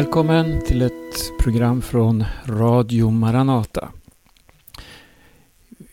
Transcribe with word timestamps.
Välkommen 0.00 0.60
till 0.60 0.82
ett 0.82 1.38
program 1.40 1.82
från 1.82 2.24
Radio 2.44 3.10
Maranata. 3.10 3.88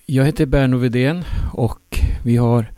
Jag 0.06 0.26
heter 0.26 0.46
Berno 0.46 0.78
Vidén 0.78 1.24
och 1.54 2.00
vi 2.24 2.38
har 2.38 2.72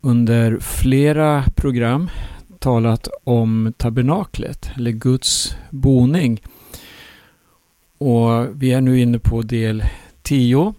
under 0.00 0.58
flera 0.58 1.44
program 1.56 2.10
talat 2.58 3.08
om 3.24 3.72
tabernaklet, 3.76 4.70
eller 4.76 4.90
Guds 4.90 5.56
boning. 5.70 6.42
Och 7.98 8.62
vi 8.62 8.72
är 8.72 8.80
nu 8.80 9.00
inne 9.00 9.18
på 9.18 9.42
del 9.42 9.82
10. 10.22 10.74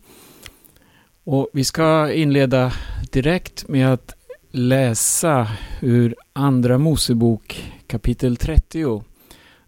Och 1.23 1.49
vi 1.54 1.63
ska 1.63 2.11
inleda 2.11 2.73
direkt 3.11 3.68
med 3.68 3.93
att 3.93 4.15
läsa 4.52 5.47
ur 5.81 6.15
Andra 6.34 6.77
Mosebok 6.77 7.73
kapitel 7.88 8.38
30 8.38 9.04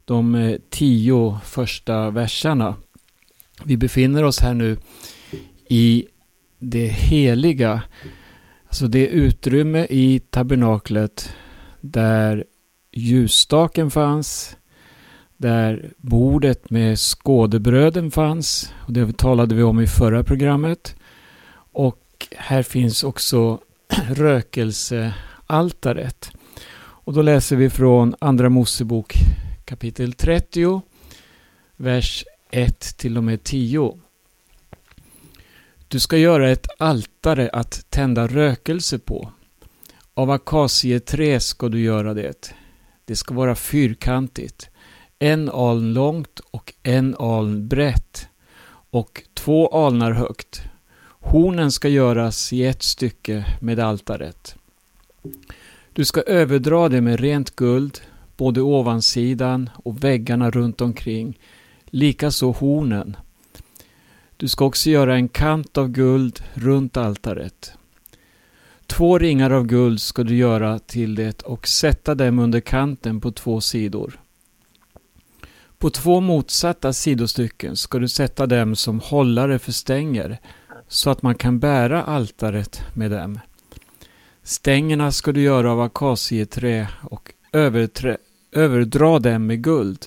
de 0.09 0.35
eh, 0.35 0.57
tio 0.69 1.39
första 1.43 2.09
verserna. 2.09 2.75
Vi 3.63 3.77
befinner 3.77 4.23
oss 4.23 4.39
här 4.39 4.53
nu 4.53 4.77
i 5.67 6.07
det 6.59 6.87
heliga, 6.87 7.81
alltså 8.67 8.87
det 8.87 9.07
utrymme 9.07 9.87
i 9.89 10.21
tabernaklet 10.29 11.33
där 11.81 12.45
ljusstaken 12.91 13.91
fanns, 13.91 14.57
där 15.37 15.93
bordet 15.97 16.69
med 16.69 16.99
skådebröden 16.99 18.11
fanns, 18.11 18.73
och 18.87 18.93
det 18.93 19.17
talade 19.17 19.55
vi 19.55 19.63
om 19.63 19.79
i 19.79 19.87
förra 19.87 20.23
programmet. 20.23 20.95
Och 21.71 22.27
här 22.35 22.63
finns 22.63 23.03
också 23.03 23.59
rökelsealtaret. 24.09 26.31
Och 26.79 27.13
då 27.13 27.21
läser 27.21 27.55
vi 27.55 27.69
från 27.69 28.15
Andra 28.19 28.49
Mosebok 28.49 29.13
kapitel 29.69 30.13
30, 30.13 30.81
vers 31.75 32.25
1 32.51 32.97
till 32.97 33.17
och 33.17 33.23
med 33.23 33.43
10. 33.43 33.99
Du 35.87 35.99
ska 35.99 36.17
göra 36.17 36.49
ett 36.49 36.67
altare 36.79 37.49
att 37.49 37.85
tända 37.89 38.27
rökelse 38.27 38.99
på. 38.99 39.31
Av 40.13 40.31
akacieträ 40.31 41.39
ska 41.39 41.69
du 41.69 41.79
göra 41.79 42.13
det. 42.13 42.53
Det 43.05 43.15
ska 43.15 43.33
vara 43.33 43.55
fyrkantigt, 43.55 44.69
en 45.19 45.49
aln 45.49 45.93
långt 45.93 46.39
och 46.51 46.73
en 46.83 47.15
aln 47.19 47.67
brett 47.67 48.27
och 48.91 49.23
två 49.33 49.67
alnar 49.67 50.11
högt. 50.11 50.61
Hornen 51.19 51.71
ska 51.71 51.87
göras 51.87 52.53
i 52.53 52.65
ett 52.65 52.83
stycke 52.83 53.45
med 53.61 53.79
altaret. 53.79 54.55
Du 55.93 56.05
ska 56.05 56.21
överdra 56.21 56.89
det 56.89 57.01
med 57.01 57.19
rent 57.19 57.55
guld 57.55 58.01
både 58.39 58.61
ovansidan 58.61 59.69
och 59.75 60.03
väggarna 60.03 60.51
runt 60.51 60.81
omkring, 60.81 61.39
likaså 61.85 62.51
hornen. 62.51 63.15
Du 64.37 64.47
ska 64.47 64.65
också 64.65 64.89
göra 64.89 65.15
en 65.15 65.29
kant 65.29 65.77
av 65.77 65.89
guld 65.89 66.43
runt 66.53 66.97
altaret. 66.97 67.73
Två 68.87 69.19
ringar 69.19 69.51
av 69.51 69.65
guld 69.65 70.01
ska 70.01 70.23
du 70.23 70.35
göra 70.35 70.79
till 70.79 71.15
det 71.15 71.41
och 71.41 71.67
sätta 71.67 72.15
dem 72.15 72.39
under 72.39 72.59
kanten 72.59 73.21
på 73.21 73.31
två 73.31 73.61
sidor. 73.61 74.19
På 75.77 75.89
två 75.89 76.19
motsatta 76.19 76.93
sidostycken 76.93 77.75
ska 77.75 77.99
du 77.99 78.07
sätta 78.07 78.47
dem 78.47 78.75
som 78.75 78.99
hållare 78.99 79.59
för 79.59 79.71
stänger 79.71 80.37
så 80.87 81.09
att 81.09 81.21
man 81.21 81.35
kan 81.35 81.59
bära 81.59 82.03
altaret 82.03 82.81
med 82.93 83.11
dem. 83.11 83.39
Stängerna 84.43 85.11
ska 85.11 85.31
du 85.31 85.41
göra 85.41 85.71
av 85.71 85.81
akacieträ 85.81 86.87
och 87.03 87.33
överträ 87.53 88.17
överdra 88.51 89.19
dem 89.19 89.45
med 89.45 89.63
guld. 89.63 90.05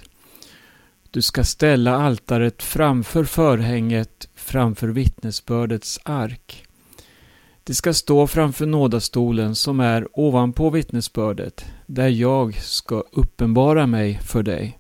Du 1.11 1.23
ska 1.23 1.45
ställa 1.45 1.97
altaret 1.97 2.63
framför 2.63 3.25
förhänget 3.25 4.29
framför 4.35 4.89
vittnesbördets 4.89 6.01
ark. 6.03 6.65
Det 7.65 7.75
ska 7.75 7.95
stå 7.95 8.27
framför 8.27 8.67
nådastolen 8.67 9.55
som 9.55 9.81
är 9.81 10.09
ovanpå 10.13 10.71
vittnesbördet, 10.71 11.65
där 11.87 12.09
jag 12.09 12.55
ska 12.55 13.05
uppenbara 13.13 13.87
mig 13.87 14.19
för 14.23 14.43
dig. 14.43 14.79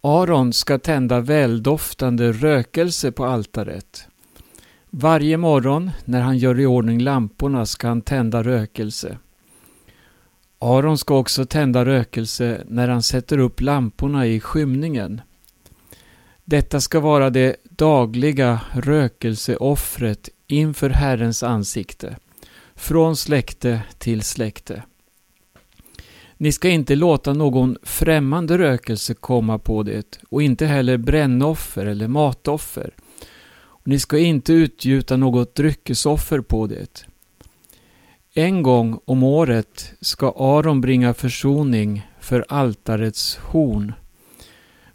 Aron 0.00 0.52
ska 0.52 0.78
tända 0.78 1.20
väldoftande 1.20 2.32
rökelse 2.32 3.12
på 3.12 3.24
altaret. 3.24 4.08
Varje 4.90 5.36
morgon 5.36 5.90
när 6.04 6.20
han 6.20 6.38
gör 6.38 6.60
i 6.60 6.66
ordning 6.66 7.00
lamporna 7.00 7.66
ska 7.66 7.88
han 7.88 8.02
tända 8.02 8.42
rökelse. 8.42 9.18
Aron 10.58 10.98
ska 10.98 11.18
också 11.18 11.46
tända 11.46 11.84
rökelse 11.84 12.64
när 12.68 12.88
han 12.88 13.02
sätter 13.02 13.38
upp 13.38 13.60
lamporna 13.60 14.26
i 14.26 14.40
skymningen. 14.40 15.20
Detta 16.44 16.80
ska 16.80 17.00
vara 17.00 17.30
det 17.30 17.56
dagliga 17.64 18.60
rökelseoffret 18.72 20.28
inför 20.46 20.90
Herrens 20.90 21.42
ansikte, 21.42 22.16
från 22.74 23.16
släkte 23.16 23.82
till 23.98 24.22
släkte. 24.22 24.82
Ni 26.36 26.52
ska 26.52 26.68
inte 26.68 26.94
låta 26.94 27.32
någon 27.32 27.76
främmande 27.82 28.58
rökelse 28.58 29.14
komma 29.14 29.58
på 29.58 29.82
det 29.82 30.18
och 30.28 30.42
inte 30.42 30.66
heller 30.66 30.96
brännoffer 30.96 31.86
eller 31.86 32.08
matoffer. 32.08 32.94
ni 33.84 33.98
ska 33.98 34.18
inte 34.18 34.52
utgjuta 34.52 35.16
något 35.16 35.54
dryckesoffer 35.54 36.40
på 36.40 36.66
det. 36.66 37.06
En 38.38 38.62
gång 38.62 39.00
om 39.04 39.22
året 39.22 39.92
ska 40.00 40.34
Aron 40.38 40.80
bringa 40.80 41.14
försoning 41.14 42.06
för 42.20 42.44
altarets 42.48 43.36
horn. 43.36 43.92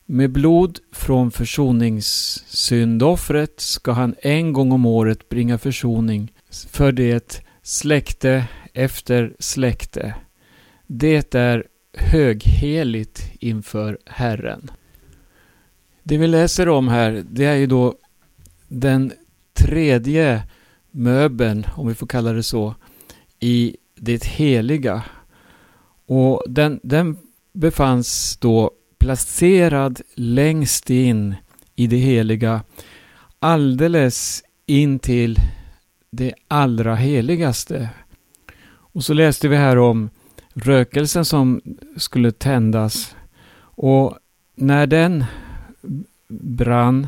Med 0.05 0.31
blod 0.31 0.79
från 0.91 1.31
försoningssyndoffret 1.31 3.59
ska 3.59 3.91
han 3.91 4.15
en 4.21 4.53
gång 4.53 4.71
om 4.71 4.85
året 4.85 5.29
bringa 5.29 5.57
försoning 5.57 6.33
för 6.69 6.91
det 6.91 7.43
släkte 7.61 8.43
efter 8.73 9.35
släkte. 9.39 10.15
Det 10.87 11.35
är 11.35 11.65
högheligt 11.93 13.31
inför 13.39 13.97
Herren. 14.05 14.71
Det 16.03 16.17
vi 16.17 16.27
läser 16.27 16.69
om 16.69 16.87
här, 16.87 17.23
det 17.29 17.45
är 17.45 17.55
ju 17.55 17.67
då 17.67 17.95
den 18.67 19.11
tredje 19.53 20.43
möbeln, 20.91 21.65
om 21.75 21.87
vi 21.87 21.95
får 21.95 22.07
kalla 22.07 22.33
det 22.33 22.43
så, 22.43 22.75
i 23.41 23.77
det 23.95 24.25
heliga. 24.25 25.03
Och 26.05 26.43
den, 26.47 26.79
den 26.83 27.17
befanns 27.53 28.37
då 28.37 28.71
placerad 28.99 30.01
längst 30.15 30.89
in 30.89 31.35
i 31.75 31.87
det 31.87 31.97
heliga, 31.97 32.63
alldeles 33.39 34.43
in 34.65 34.99
till 34.99 35.37
det 36.09 36.33
allra 36.47 36.95
heligaste. 36.95 37.89
Och 38.65 39.03
så 39.03 39.13
läste 39.13 39.47
vi 39.47 39.55
här 39.55 39.77
om 39.77 40.09
rökelsen 40.53 41.25
som 41.25 41.61
skulle 41.97 42.31
tändas. 42.31 43.15
Och 43.59 44.17
när 44.55 44.87
den 44.87 45.25
brann 46.27 47.07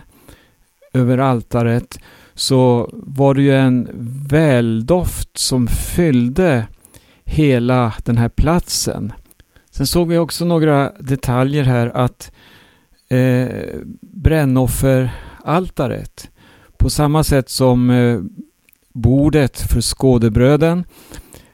över 0.93 1.17
altaret 1.17 1.99
så 2.35 2.89
var 2.93 3.33
det 3.33 3.41
ju 3.41 3.55
en 3.55 3.89
väldoft 4.29 5.37
som 5.37 5.67
fyllde 5.67 6.67
hela 7.25 7.93
den 8.03 8.17
här 8.17 8.29
platsen. 8.29 9.13
Sen 9.71 9.87
såg 9.87 10.07
vi 10.07 10.17
också 10.17 10.45
några 10.45 10.91
detaljer 10.99 11.63
här 11.63 11.87
att 11.87 12.31
eh, 13.09 13.47
brännofferaltaret 14.01 16.29
på 16.77 16.89
samma 16.89 17.23
sätt 17.23 17.49
som 17.49 17.89
eh, 17.89 18.19
bordet 18.93 19.59
för 19.59 19.81
skådebröden 19.81 20.83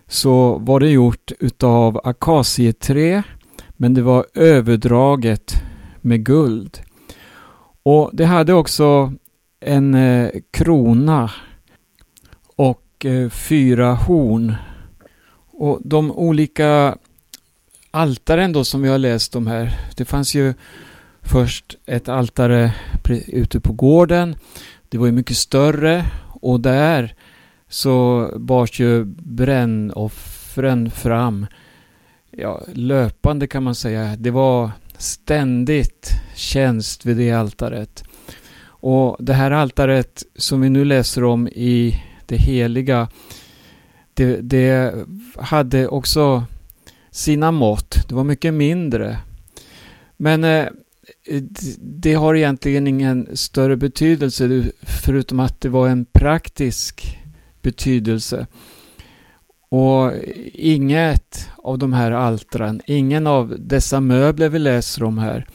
så 0.07 0.57
var 0.57 0.79
det 0.79 0.89
gjort 0.89 1.31
utav 1.39 2.01
akacieträ 2.03 3.23
men 3.69 3.93
det 3.93 4.01
var 4.01 4.25
överdraget 4.33 5.53
med 6.01 6.25
guld. 6.25 6.79
Och 7.83 8.09
det 8.13 8.25
hade 8.25 8.53
också 8.53 9.13
en 9.59 9.93
eh, 9.93 10.29
krona 10.51 11.31
och 12.55 13.05
eh, 13.05 13.29
fyra 13.29 13.93
horn. 13.93 14.55
Och 15.51 15.79
de 15.83 16.11
olika 16.11 16.97
altaren 17.91 18.53
då 18.53 18.63
som 18.63 18.81
vi 18.81 18.89
har 18.89 18.97
läst 18.97 19.35
om 19.35 19.47
här. 19.47 19.79
Det 19.95 20.05
fanns 20.05 20.35
ju 20.35 20.53
först 21.21 21.77
ett 21.85 22.09
altare 22.09 22.73
ute 23.27 23.59
på 23.59 23.73
gården. 23.73 24.35
Det 24.89 24.97
var 24.97 25.05
ju 25.05 25.11
mycket 25.11 25.37
större 25.37 26.05
och 26.41 26.59
där 26.59 27.15
så 27.69 28.29
bars 28.35 28.79
ju 28.79 29.05
brännoffren 29.05 30.91
fram 30.91 31.45
ja, 32.31 32.61
löpande 32.73 33.47
kan 33.47 33.63
man 33.63 33.75
säga. 33.75 34.15
Det 34.17 34.31
var 34.31 34.71
ständigt 34.97 36.11
tjänst 36.35 37.05
vid 37.05 37.17
det 37.17 37.31
altaret. 37.31 38.03
Och 38.79 39.17
det 39.19 39.33
här 39.33 39.51
altaret 39.51 40.23
som 40.35 40.61
vi 40.61 40.69
nu 40.69 40.85
läser 40.85 41.23
om 41.23 41.47
i 41.47 42.03
det 42.25 42.37
heliga, 42.37 43.07
det, 44.13 44.41
det 44.41 44.93
hade 45.35 45.87
också 45.87 46.43
sina 47.11 47.51
mått. 47.51 48.05
Det 48.07 48.15
var 48.15 48.23
mycket 48.23 48.53
mindre. 48.53 49.17
Men 50.17 50.43
eh, 50.43 50.67
det 51.79 52.13
har 52.13 52.35
egentligen 52.35 52.87
ingen 52.87 53.37
större 53.37 53.77
betydelse 53.77 54.71
förutom 54.81 55.39
att 55.39 55.61
det 55.61 55.69
var 55.69 55.87
en 55.87 56.05
praktisk 56.05 57.19
betydelse. 57.61 58.47
Och 59.69 60.11
inget 60.53 61.49
av 61.57 61.77
de 61.77 61.93
här 61.93 62.11
altran, 62.11 62.81
ingen 62.85 63.27
av 63.27 63.55
dessa 63.59 63.99
möbler 63.99 64.49
vi 64.49 64.59
läser 64.59 65.03
om 65.03 65.17
här 65.17 65.47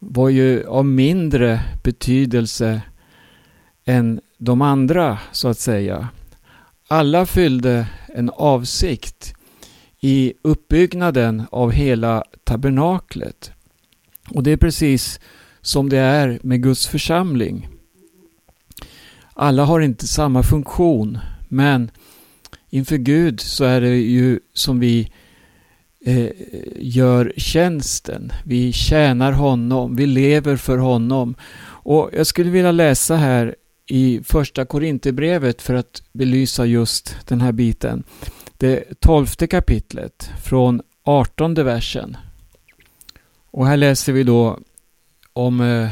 var 0.00 0.28
ju 0.28 0.66
av 0.66 0.86
mindre 0.86 1.60
betydelse 1.82 2.82
än 3.84 4.20
de 4.38 4.62
andra 4.62 5.18
så 5.32 5.48
att 5.48 5.58
säga. 5.58 6.08
Alla 6.88 7.26
fyllde 7.26 7.86
en 8.08 8.30
avsikt 8.30 9.34
i 10.00 10.32
uppbyggnaden 10.42 11.42
av 11.50 11.70
hela 11.70 12.24
tabernaklet. 12.44 13.52
Och 14.30 14.42
det 14.42 14.50
är 14.50 14.56
precis 14.56 15.20
som 15.60 15.88
det 15.88 15.98
är 15.98 16.38
med 16.42 16.62
Guds 16.62 16.86
församling. 16.86 17.68
Alla 19.34 19.64
har 19.64 19.80
inte 19.80 20.06
samma 20.06 20.42
funktion, 20.42 21.18
men 21.48 21.90
inför 22.70 22.96
Gud 22.96 23.40
så 23.40 23.64
är 23.64 23.80
det 23.80 23.96
ju 23.96 24.40
som 24.52 24.80
vi 24.80 25.12
Eh, 26.04 26.30
gör 26.76 27.32
tjänsten. 27.36 28.32
Vi 28.44 28.72
tjänar 28.72 29.32
honom, 29.32 29.96
vi 29.96 30.06
lever 30.06 30.56
för 30.56 30.78
honom. 30.78 31.34
Och 31.62 32.10
jag 32.12 32.26
skulle 32.26 32.50
vilja 32.50 32.72
läsa 32.72 33.16
här 33.16 33.54
i 33.86 34.20
första 34.24 34.64
Korinthierbrevet 34.64 35.62
för 35.62 35.74
att 35.74 36.02
belysa 36.12 36.66
just 36.66 37.16
den 37.26 37.40
här 37.40 37.52
biten. 37.52 38.04
Det 38.56 39.00
tolfte 39.00 39.46
kapitlet 39.46 40.30
från 40.44 40.82
artonde 41.02 41.62
versen. 41.62 42.16
Och 43.50 43.66
här 43.66 43.76
läser 43.76 44.12
vi 44.12 44.22
då 44.22 44.58
om 45.32 45.60
eh, 45.60 45.90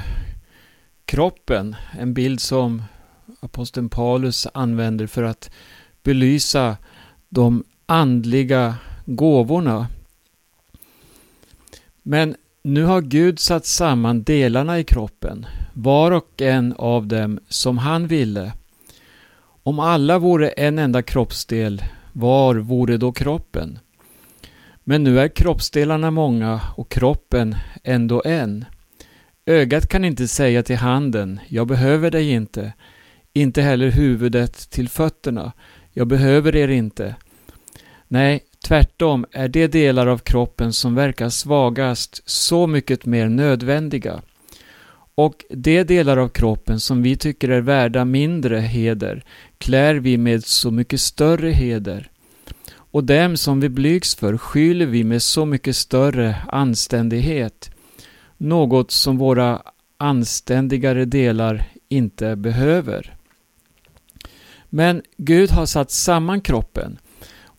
kroppen, 1.04 1.76
en 1.98 2.14
bild 2.14 2.40
som 2.40 2.82
aposteln 3.40 3.88
Paulus 3.88 4.46
använder 4.54 5.06
för 5.06 5.22
att 5.22 5.50
belysa 6.02 6.76
de 7.28 7.64
andliga 7.86 8.74
gåvorna. 9.06 9.86
Men 12.10 12.36
nu 12.62 12.84
har 12.84 13.00
Gud 13.00 13.38
satt 13.38 13.66
samman 13.66 14.22
delarna 14.22 14.78
i 14.78 14.84
kroppen, 14.84 15.46
var 15.72 16.10
och 16.10 16.42
en 16.42 16.74
av 16.78 17.06
dem 17.06 17.38
som 17.48 17.78
han 17.78 18.06
ville. 18.06 18.52
Om 19.62 19.78
alla 19.78 20.18
vore 20.18 20.48
en 20.48 20.78
enda 20.78 21.02
kroppsdel, 21.02 21.84
var 22.12 22.54
vore 22.54 22.96
då 22.96 23.12
kroppen? 23.12 23.78
Men 24.84 25.04
nu 25.04 25.20
är 25.20 25.28
kroppsdelarna 25.28 26.10
många 26.10 26.60
och 26.76 26.90
kroppen 26.90 27.54
ändå 27.84 28.22
en. 28.24 28.64
Ögat 29.46 29.88
kan 29.88 30.04
inte 30.04 30.28
säga 30.28 30.62
till 30.62 30.76
handen, 30.76 31.40
jag 31.48 31.66
behöver 31.66 32.10
dig 32.10 32.30
inte. 32.30 32.72
Inte 33.32 33.62
heller 33.62 33.90
huvudet 33.90 34.70
till 34.70 34.88
fötterna, 34.88 35.52
jag 35.92 36.06
behöver 36.06 36.56
er 36.56 36.68
inte. 36.68 37.14
Nej, 38.08 38.42
tvärtom 38.64 39.26
är 39.32 39.48
de 39.48 39.66
delar 39.66 40.06
av 40.06 40.18
kroppen 40.18 40.72
som 40.72 40.94
verkar 40.94 41.28
svagast 41.28 42.22
så 42.30 42.66
mycket 42.66 43.06
mer 43.06 43.28
nödvändiga. 43.28 44.22
Och 45.14 45.44
de 45.50 45.84
delar 45.84 46.16
av 46.16 46.28
kroppen 46.28 46.80
som 46.80 47.02
vi 47.02 47.16
tycker 47.16 47.48
är 47.48 47.60
värda 47.60 48.04
mindre 48.04 48.58
heder 48.58 49.24
klär 49.58 49.94
vi 49.94 50.18
med 50.18 50.44
så 50.44 50.70
mycket 50.70 51.00
större 51.00 51.50
heder 51.50 52.10
och 52.90 53.04
dem 53.04 53.36
som 53.36 53.60
vi 53.60 53.68
blygs 53.68 54.14
för 54.14 54.38
skyller 54.38 54.86
vi 54.86 55.04
med 55.04 55.22
så 55.22 55.44
mycket 55.44 55.76
större 55.76 56.36
anständighet, 56.48 57.70
något 58.36 58.90
som 58.90 59.18
våra 59.18 59.62
anständigare 59.96 61.04
delar 61.04 61.64
inte 61.88 62.36
behöver. 62.36 63.16
Men 64.68 65.02
Gud 65.16 65.50
har 65.50 65.66
satt 65.66 65.90
samman 65.90 66.40
kroppen 66.40 66.98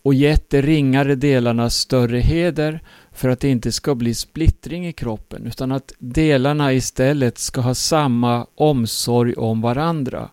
och 0.02 0.14
gett 0.14 0.50
de 0.50 0.62
ringare 0.62 1.14
delarna 1.14 1.70
större 1.70 2.18
heder 2.18 2.80
för 3.12 3.28
att 3.28 3.40
det 3.40 3.48
inte 3.48 3.72
ska 3.72 3.94
bli 3.94 4.14
splittring 4.14 4.86
i 4.86 4.92
kroppen 4.92 5.46
utan 5.46 5.72
att 5.72 5.92
delarna 5.98 6.72
istället 6.72 7.38
ska 7.38 7.60
ha 7.60 7.74
samma 7.74 8.46
omsorg 8.54 9.34
om 9.34 9.60
varandra. 9.60 10.28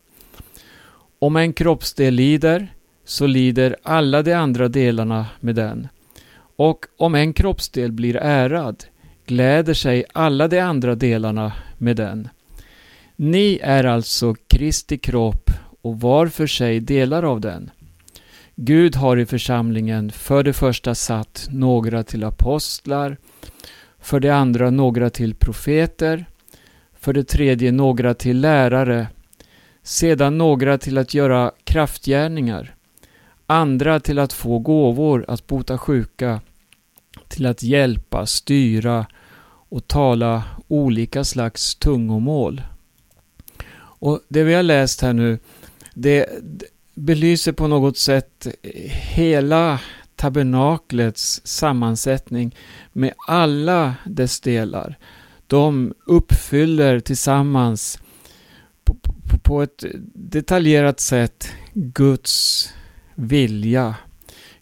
Om 1.20 1.36
en 1.36 1.54
kroppsdel 1.54 2.14
lider 2.14 2.74
så 3.06 3.28
lider 3.28 3.76
alla 3.84 4.24
de 4.24 4.34
andra 4.34 4.68
delarna 4.68 5.26
med 5.40 5.56
den. 5.56 5.88
Och 6.56 6.86
om 6.98 7.16
en 7.16 7.34
kroppsdel 7.34 7.92
blir 7.92 8.16
ärad 8.16 8.84
gläder 9.26 9.74
sig 9.74 10.06
alla 10.14 10.48
de 10.48 10.60
andra 10.60 10.96
delarna 10.96 11.52
med 11.78 11.96
den. 11.96 12.30
Ni 13.16 13.60
är 13.64 13.84
alltså 13.84 14.36
Kristi 14.48 14.98
kropp 14.98 15.52
och 15.82 16.00
var 16.00 16.28
för 16.28 16.48
sig 16.48 16.80
delar 16.80 17.24
av 17.24 17.42
den. 17.42 17.72
Gud 18.60 18.96
har 18.96 19.18
i 19.18 19.26
församlingen 19.26 20.12
för 20.12 20.44
det 20.44 20.54
första 20.54 20.96
satt 20.96 21.48
några 21.52 22.04
till 22.04 22.24
apostlar, 22.24 23.18
för 24.00 24.20
det 24.20 24.30
andra 24.30 24.70
några 24.70 25.10
till 25.10 25.36
profeter, 25.36 26.26
för 27.00 27.14
det 27.14 27.24
tredje 27.24 27.72
några 27.72 28.14
till 28.14 28.42
lärare, 28.42 29.08
sedan 29.84 30.38
några 30.38 30.78
till 30.78 30.98
att 30.98 31.14
göra 31.14 31.52
kraftgärningar, 31.64 32.76
andra 33.46 34.00
till 34.00 34.20
att 34.20 34.34
få 34.34 34.60
gåvor 34.60 35.26
att 35.28 35.48
bota 35.48 35.78
sjuka, 35.78 36.42
till 37.28 37.46
att 37.46 37.64
hjälpa, 37.64 38.26
styra 38.26 39.06
och 39.70 39.88
tala 39.88 40.44
olika 40.68 41.24
slags 41.24 41.76
tungomål. 41.76 42.62
Och 44.00 44.22
Det 44.28 44.44
vi 44.44 44.54
har 44.54 44.64
läst 44.64 45.02
här 45.02 45.14
nu, 45.14 45.40
det 45.94 46.30
belyser 46.98 47.52
på 47.52 47.68
något 47.68 47.98
sätt 47.98 48.48
hela 49.14 49.80
tabernaklets 50.16 51.42
sammansättning 51.44 52.56
med 52.94 53.14
alla 53.28 53.96
dess 54.06 54.40
delar. 54.40 54.98
De 55.48 55.94
uppfyller 56.06 57.00
tillsammans 57.00 58.00
på, 58.84 58.94
på, 58.94 59.38
på 59.44 59.62
ett 59.62 59.84
detaljerat 60.14 61.00
sätt 61.00 61.50
Guds 61.74 62.70
vilja. 63.16 63.96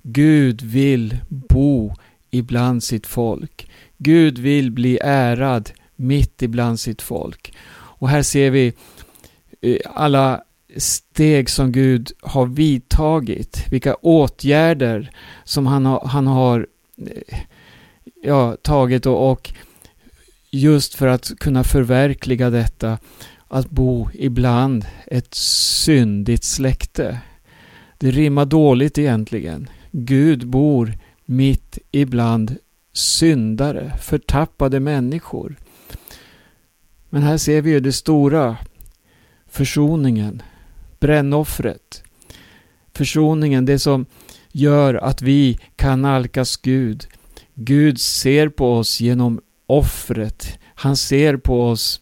Gud 0.02 0.62
vill 0.62 1.18
bo 1.30 1.94
ibland 2.32 2.84
sitt 2.84 3.08
folk. 3.08 3.70
Gud 3.98 4.38
vill 4.38 4.72
bli 4.72 5.00
ärad 5.02 5.72
mitt 5.96 6.42
ibland 6.42 6.80
sitt 6.80 7.02
folk. 7.02 7.54
Och 7.74 8.10
här 8.10 8.24
ser 8.24 8.50
vi 8.50 8.74
eh, 9.62 9.78
alla 9.86 10.44
steg 10.76 11.50
som 11.50 11.72
Gud 11.72 12.12
har 12.22 12.46
vidtagit, 12.46 13.66
vilka 13.72 13.96
åtgärder 13.96 15.12
som 15.44 15.66
han 15.66 15.86
har, 15.86 16.08
han 16.08 16.28
har 16.28 16.68
eh, 16.98 17.40
ja, 18.24 18.58
tagit 18.62 19.06
och, 19.06 19.32
och 19.32 19.54
just 20.52 20.96
för 20.96 21.08
att 21.08 21.32
kunna 21.40 21.64
förverkliga 21.64 22.50
detta, 22.50 22.98
att 23.48 23.70
bo 23.70 24.10
ibland 24.14 24.86
ett 25.08 25.34
syndigt 25.34 26.44
släkte. 26.44 27.20
Det 27.98 28.12
rimmar 28.12 28.46
dåligt 28.46 28.98
egentligen. 28.98 29.70
Gud 29.92 30.48
bor 30.48 30.94
mitt 31.26 31.78
ibland 31.92 32.58
syndare, 32.94 33.94
förtappade 34.02 34.80
människor. 34.80 35.56
Men 37.10 37.24
här 37.24 37.38
ser 37.38 37.62
vi 37.62 37.70
ju 37.72 37.80
det 37.80 37.94
stora, 37.94 38.58
försoningen, 39.48 40.42
brännoffret. 41.06 42.04
Försoningen, 42.94 43.66
det 43.66 43.80
som 43.80 44.06
gör 44.52 44.94
att 44.94 45.22
vi 45.22 45.60
kan 45.76 46.02
nalkas 46.02 46.58
Gud. 46.58 47.08
Gud 47.54 48.00
ser 48.00 48.50
på 48.50 48.74
oss 48.74 49.02
genom 49.02 49.42
offret. 49.68 50.60
Han 50.76 50.98
ser 50.98 51.38
på 51.38 51.70
oss 51.70 52.02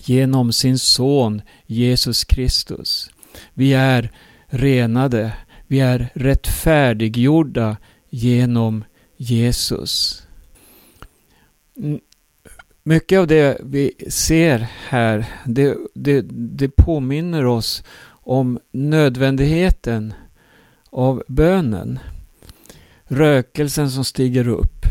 genom 0.00 0.52
sin 0.52 0.78
son 0.78 1.42
Jesus 1.66 2.24
Kristus. 2.24 3.10
Vi 3.54 3.72
är 3.72 4.10
renade. 4.46 5.32
Vi 5.66 5.80
är 5.80 6.08
rättfärdiggjorda 6.14 7.76
genom 8.10 8.84
Jesus. 9.16 10.22
Mycket 12.82 13.18
av 13.18 13.26
det 13.26 13.60
vi 13.62 13.92
ser 14.08 14.68
här, 14.88 15.26
det, 15.44 15.76
det, 15.94 16.20
det 16.30 16.68
påminner 16.68 17.46
oss 17.46 17.84
om 18.24 18.58
nödvändigheten 18.72 20.14
av 20.90 21.22
bönen. 21.28 21.98
Rökelsen 23.04 23.90
som 23.90 24.04
stiger 24.04 24.48
upp. 24.48 24.86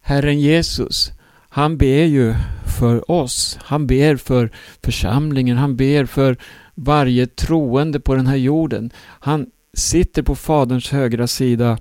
Herren 0.00 0.40
Jesus, 0.40 1.12
han 1.48 1.76
ber 1.76 2.04
ju 2.04 2.34
för 2.78 3.10
oss. 3.10 3.58
Han 3.62 3.86
ber 3.86 4.16
för 4.16 4.50
församlingen, 4.82 5.56
han 5.56 5.76
ber 5.76 6.04
för 6.04 6.36
varje 6.74 7.26
troende 7.26 8.00
på 8.00 8.14
den 8.14 8.26
här 8.26 8.36
jorden. 8.36 8.90
Han 8.98 9.46
sitter 9.74 10.22
på 10.22 10.34
Faderns 10.34 10.90
högra 10.90 11.26
sida 11.26 11.78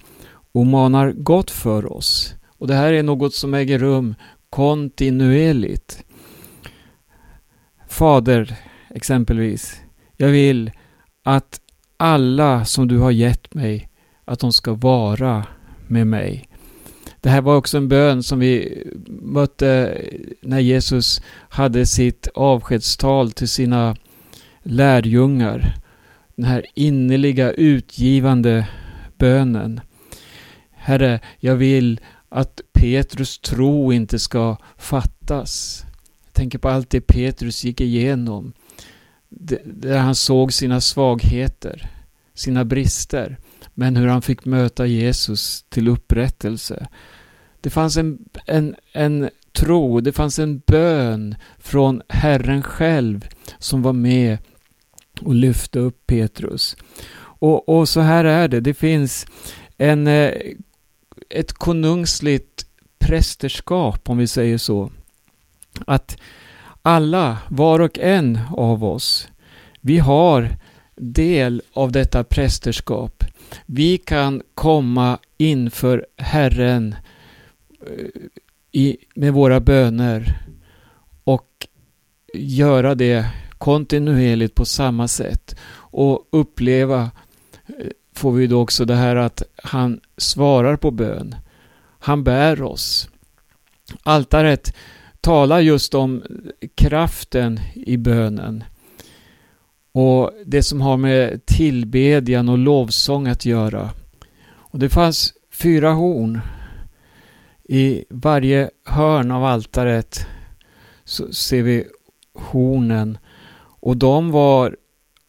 och 0.51 0.65
manar 0.65 1.11
gott 1.11 1.51
för 1.51 1.93
oss. 1.93 2.35
Och 2.47 2.67
det 2.67 2.73
här 2.73 2.93
är 2.93 3.03
något 3.03 3.33
som 3.33 3.53
äger 3.53 3.79
rum 3.79 4.15
kontinuerligt. 4.49 6.03
Fader, 7.87 8.55
exempelvis, 8.89 9.81
jag 10.17 10.27
vill 10.27 10.71
att 11.23 11.61
alla 11.97 12.65
som 12.65 12.87
du 12.87 12.97
har 12.97 13.11
gett 13.11 13.53
mig, 13.53 13.89
att 14.25 14.39
de 14.39 14.53
ska 14.53 14.73
vara 14.73 15.45
med 15.87 16.07
mig. 16.07 16.49
Det 17.21 17.29
här 17.29 17.41
var 17.41 17.57
också 17.57 17.77
en 17.77 17.87
bön 17.87 18.23
som 18.23 18.39
vi 18.39 18.83
mötte 19.07 20.01
när 20.41 20.59
Jesus 20.59 21.21
hade 21.49 21.85
sitt 21.85 22.27
avskedstal 22.33 23.31
till 23.31 23.49
sina 23.49 23.95
lärjungar. 24.63 25.75
Den 26.35 26.45
här 26.45 26.65
innerliga 26.73 27.51
utgivande 27.51 28.67
bönen. 29.17 29.81
Herre, 30.71 31.19
jag 31.39 31.55
vill 31.55 31.99
att 32.29 32.61
Petrus 32.73 33.39
tro 33.39 33.93
inte 33.93 34.19
ska 34.19 34.57
fattas. 34.77 35.83
Jag 36.25 36.33
tänker 36.33 36.57
på 36.57 36.69
allt 36.69 36.89
det 36.89 37.01
Petrus 37.01 37.63
gick 37.63 37.81
igenom. 37.81 38.53
Där 39.29 39.97
han 39.97 40.15
såg 40.15 40.53
sina 40.53 40.81
svagheter, 40.81 41.89
sina 42.33 42.65
brister. 42.65 43.37
Men 43.73 43.95
hur 43.95 44.07
han 44.07 44.21
fick 44.21 44.45
möta 44.45 44.85
Jesus 44.85 45.65
till 45.69 45.87
upprättelse. 45.87 46.87
Det 47.61 47.69
fanns 47.69 47.97
en, 47.97 48.19
en, 48.45 48.75
en 48.93 49.29
tro, 49.51 50.01
det 50.01 50.11
fanns 50.11 50.39
en 50.39 50.59
bön 50.59 51.35
från 51.57 52.01
Herren 52.09 52.63
själv 52.63 53.27
som 53.59 53.81
var 53.81 53.93
med 53.93 54.37
och 55.21 55.35
lyfte 55.35 55.79
upp 55.79 56.07
Petrus. 56.07 56.77
Och, 57.17 57.69
och 57.69 57.89
så 57.89 58.01
här 58.01 58.25
är 58.25 58.47
det, 58.47 58.59
det 58.59 58.73
finns 58.73 59.27
en, 59.77 60.07
eh, 60.07 60.33
ett 61.29 61.53
konungsligt 61.53 62.65
prästerskap 62.99 64.09
om 64.09 64.17
vi 64.17 64.27
säger 64.27 64.57
så. 64.57 64.91
Att 65.87 66.17
alla, 66.85 67.37
var 67.47 67.79
och 67.79 67.99
en 67.99 68.39
av 68.51 68.83
oss, 68.83 69.27
vi 69.81 69.97
har 69.97 70.49
del 70.95 71.61
av 71.73 71.91
detta 71.91 72.23
prästerskap. 72.23 73.23
Vi 73.65 73.97
kan 73.97 74.41
komma 74.53 75.19
inför 75.37 76.05
Herren 76.17 76.95
eh, 77.81 78.21
i, 78.71 78.97
med 79.15 79.33
våra 79.33 79.59
böner 79.59 80.39
och 81.23 81.67
göra 82.33 82.95
det 82.95 83.25
kontinuerligt 83.57 84.55
på 84.55 84.65
samma 84.65 85.07
sätt 85.07 85.55
och 85.77 86.27
uppleva 86.31 87.01
eh, 87.67 87.87
får 88.15 88.31
vi 88.31 88.47
då 88.47 88.61
också 88.61 88.85
det 88.85 88.95
här 88.95 89.15
att 89.15 89.43
han 89.55 89.99
svarar 90.17 90.77
på 90.77 90.91
bön. 90.91 91.35
Han 91.99 92.23
bär 92.23 92.61
oss. 92.61 93.09
Altaret 94.03 94.73
talar 95.25 95.59
just 95.59 95.93
om 95.93 96.23
kraften 96.75 97.59
i 97.73 97.97
bönen. 97.97 98.63
Och 99.91 100.31
det 100.45 100.63
som 100.63 100.81
har 100.81 100.97
med 100.97 101.45
tillbedjan 101.45 102.49
och 102.49 102.57
lovsång 102.57 103.27
att 103.27 103.45
göra. 103.45 103.89
Och 104.47 104.79
det 104.79 104.89
fanns 104.89 105.33
fyra 105.51 105.91
horn. 105.91 106.41
I 107.63 108.05
varje 108.09 108.69
hörn 108.85 109.31
av 109.31 109.43
altaret 109.43 110.27
så 111.03 111.33
ser 111.33 111.63
vi 111.63 111.87
hornen. 112.33 113.17
Och 113.79 113.97
de 113.97 114.31
var 114.31 114.75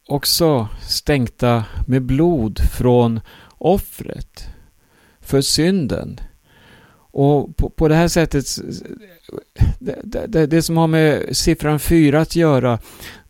också 0.07 0.67
stänkta 0.81 1.63
med 1.87 2.03
blod 2.03 2.59
från 2.59 3.19
offret 3.57 4.47
för 5.21 5.41
synden. 5.41 6.19
Och 7.17 7.57
på, 7.57 7.69
på 7.69 7.87
det 7.87 7.95
här 7.95 8.07
sättet, 8.07 8.45
det, 9.79 10.27
det, 10.27 10.45
det, 10.45 10.61
som 10.61 10.77
har 10.77 10.87
med 10.87 11.37
siffran 11.37 11.79
fyra 11.79 12.21
att 12.21 12.35
göra, 12.35 12.79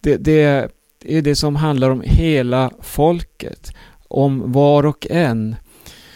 det, 0.01 0.17
det 0.17 0.69
är 1.05 1.21
det 1.21 1.35
som 1.35 1.55
handlar 1.55 1.89
om 1.89 2.01
hela 2.05 2.71
folket, 2.81 3.71
om 4.07 4.51
var 4.51 4.85
och 4.85 5.07
en. 5.09 5.55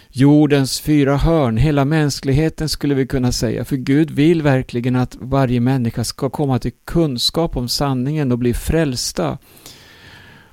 Jordens 0.09 0.81
fyra 0.81 1.17
hörn, 1.17 1.57
hela 1.57 1.85
mänskligheten 1.85 2.69
skulle 2.69 2.95
vi 2.95 3.07
kunna 3.07 3.31
säga. 3.31 3.65
För 3.65 3.75
Gud 3.75 4.11
vill 4.11 4.41
verkligen 4.41 4.95
att 4.95 5.17
varje 5.19 5.59
människa 5.59 6.03
ska 6.03 6.29
komma 6.29 6.59
till 6.59 6.73
kunskap 6.85 7.57
om 7.57 7.69
sanningen 7.69 8.31
och 8.31 8.39
bli 8.39 8.53
frälsta. 8.53 9.37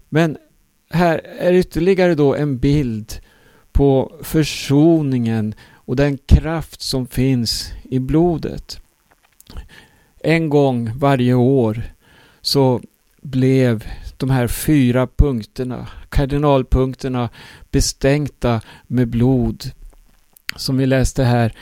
Men 0.08 0.36
här 0.90 1.20
är 1.38 1.52
ytterligare 1.52 2.14
då 2.14 2.34
en 2.34 2.58
bild 2.58 3.12
på 3.72 4.12
försoningen 4.22 5.54
och 5.88 5.96
den 5.96 6.18
kraft 6.18 6.82
som 6.82 7.06
finns 7.06 7.72
i 7.82 7.98
blodet. 7.98 8.80
En 10.20 10.48
gång 10.48 10.92
varje 10.98 11.34
år 11.34 11.82
så 12.40 12.80
blev 13.22 13.84
de 14.16 14.30
här 14.30 14.48
fyra 14.48 15.08
punkterna, 15.16 15.88
kardinalpunkterna, 16.08 17.28
bestänkta 17.70 18.60
med 18.86 19.08
blod. 19.08 19.70
Som 20.56 20.76
vi 20.76 20.86
läste 20.86 21.24
här 21.24 21.54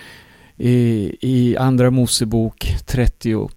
i, 0.56 1.12
i 1.20 1.56
Andra 1.56 1.90
Mosebok 1.90 2.76
30. 2.86 3.48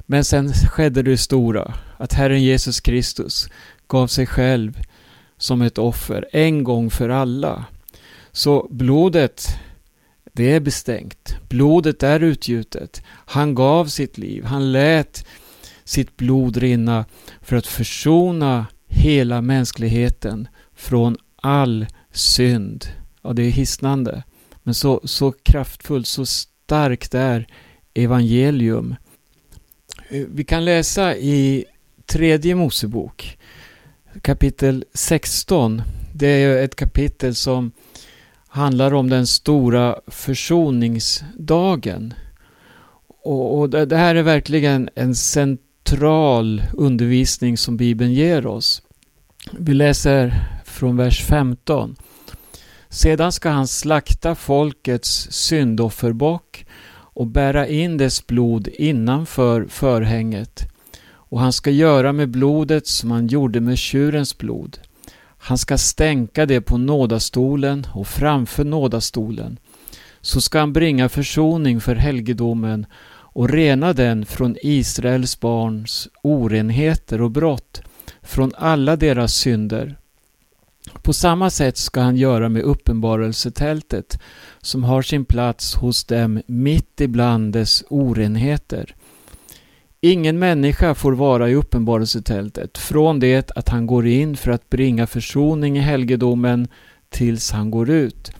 Men 0.00 0.24
sen 0.24 0.52
skedde 0.52 1.02
det 1.02 1.18
stora, 1.18 1.74
att 1.96 2.12
Herren 2.12 2.42
Jesus 2.42 2.80
Kristus 2.80 3.48
gav 3.86 4.06
sig 4.06 4.26
själv 4.26 4.82
som 5.36 5.62
ett 5.62 5.78
offer 5.78 6.28
en 6.32 6.64
gång 6.64 6.90
för 6.90 7.08
alla. 7.08 7.64
Så 8.32 8.66
blodet, 8.70 9.46
det 10.32 10.52
är 10.52 10.60
bestängt. 10.60 11.36
Blodet 11.48 12.02
är 12.02 12.20
utgjutet. 12.20 13.02
Han 13.06 13.54
gav 13.54 13.86
sitt 13.86 14.18
liv. 14.18 14.44
Han 14.44 14.72
lät 14.72 15.26
sitt 15.84 16.16
blod 16.16 16.56
rinna 16.56 17.04
för 17.40 17.56
att 17.56 17.66
försona 17.66 18.66
hela 18.86 19.40
mänskligheten 19.40 20.48
från 20.74 21.16
all 21.36 21.86
synd. 22.12 22.86
Ja, 23.22 23.32
det 23.32 23.42
är 23.42 23.50
hisnande. 23.50 24.22
Men 24.62 24.74
så, 24.74 25.00
så 25.04 25.32
kraftfullt, 25.32 26.06
så 26.06 26.26
starkt 26.26 27.14
är 27.14 27.46
evangelium. 27.94 28.94
Eh, 30.08 30.24
vi 30.34 30.44
kan 30.44 30.64
läsa 30.64 31.16
i 31.16 31.64
tredje 32.06 32.54
Mosebok 32.54 33.38
kapitel 34.20 34.84
16. 34.94 35.82
Det 36.14 36.26
är 36.28 36.64
ett 36.64 36.76
kapitel 36.76 37.34
som 37.34 37.72
handlar 38.52 38.94
om 38.94 39.10
den 39.10 39.26
stora 39.26 39.96
försoningsdagen. 40.06 42.14
Och, 43.24 43.58
och 43.58 43.70
det, 43.70 43.86
det 43.86 43.96
här 43.96 44.14
är 44.14 44.22
verkligen 44.22 44.88
en 44.94 45.14
central 45.14 46.62
undervisning 46.72 47.58
som 47.58 47.76
Bibeln 47.76 48.12
ger 48.12 48.46
oss. 48.46 48.82
Vi 49.52 49.74
läser 49.74 50.34
från 50.64 50.96
vers 50.96 51.24
15. 51.24 51.96
Sedan 52.88 53.32
ska 53.32 53.50
han 53.50 53.68
slakta 53.68 54.34
folkets 54.34 55.28
syndofferbock 55.30 56.66
och 56.92 57.26
bära 57.26 57.66
in 57.66 57.96
dess 57.96 58.26
blod 58.26 58.68
innanför 58.68 59.66
förhänget 59.68 60.68
och 61.04 61.40
han 61.40 61.52
ska 61.52 61.70
göra 61.70 62.12
med 62.12 62.28
blodet 62.28 62.86
som 62.86 63.10
han 63.10 63.26
gjorde 63.26 63.60
med 63.60 63.78
tjurens 63.78 64.38
blod. 64.38 64.78
Han 65.44 65.58
ska 65.58 65.78
stänka 65.78 66.46
det 66.46 66.60
på 66.60 66.78
nådastolen 66.78 67.86
och 67.94 68.06
framför 68.06 68.64
nådastolen. 68.64 69.58
Så 70.20 70.40
ska 70.40 70.58
han 70.58 70.72
bringa 70.72 71.08
försoning 71.08 71.80
för 71.80 71.94
helgedomen 71.94 72.86
och 73.34 73.48
rena 73.50 73.92
den 73.92 74.26
från 74.26 74.56
Israels 74.62 75.40
barns 75.40 76.08
orenheter 76.22 77.20
och 77.20 77.30
brott, 77.30 77.82
från 78.22 78.52
alla 78.56 78.96
deras 78.96 79.34
synder. 79.34 79.98
På 81.02 81.12
samma 81.12 81.50
sätt 81.50 81.76
ska 81.76 82.00
han 82.00 82.16
göra 82.16 82.48
med 82.48 82.62
uppenbarelsetältet 82.62 84.18
som 84.60 84.84
har 84.84 85.02
sin 85.02 85.24
plats 85.24 85.74
hos 85.74 86.04
dem 86.04 86.42
mitt 86.46 87.00
ibland 87.00 87.52
dess 87.52 87.84
orenheter. 87.88 88.94
Ingen 90.04 90.38
människa 90.38 90.94
får 90.94 91.12
vara 91.12 91.50
i 91.50 91.54
uppenbarelsetältet 91.54 92.78
från 92.78 93.20
det 93.20 93.50
att 93.50 93.68
han 93.68 93.86
går 93.86 94.06
in 94.06 94.36
för 94.36 94.50
att 94.50 94.70
bringa 94.70 95.06
försoning 95.06 95.76
i 95.78 95.80
helgedomen 95.80 96.68
tills 97.08 97.50
han 97.50 97.70
går 97.70 97.90
ut. 97.90 98.32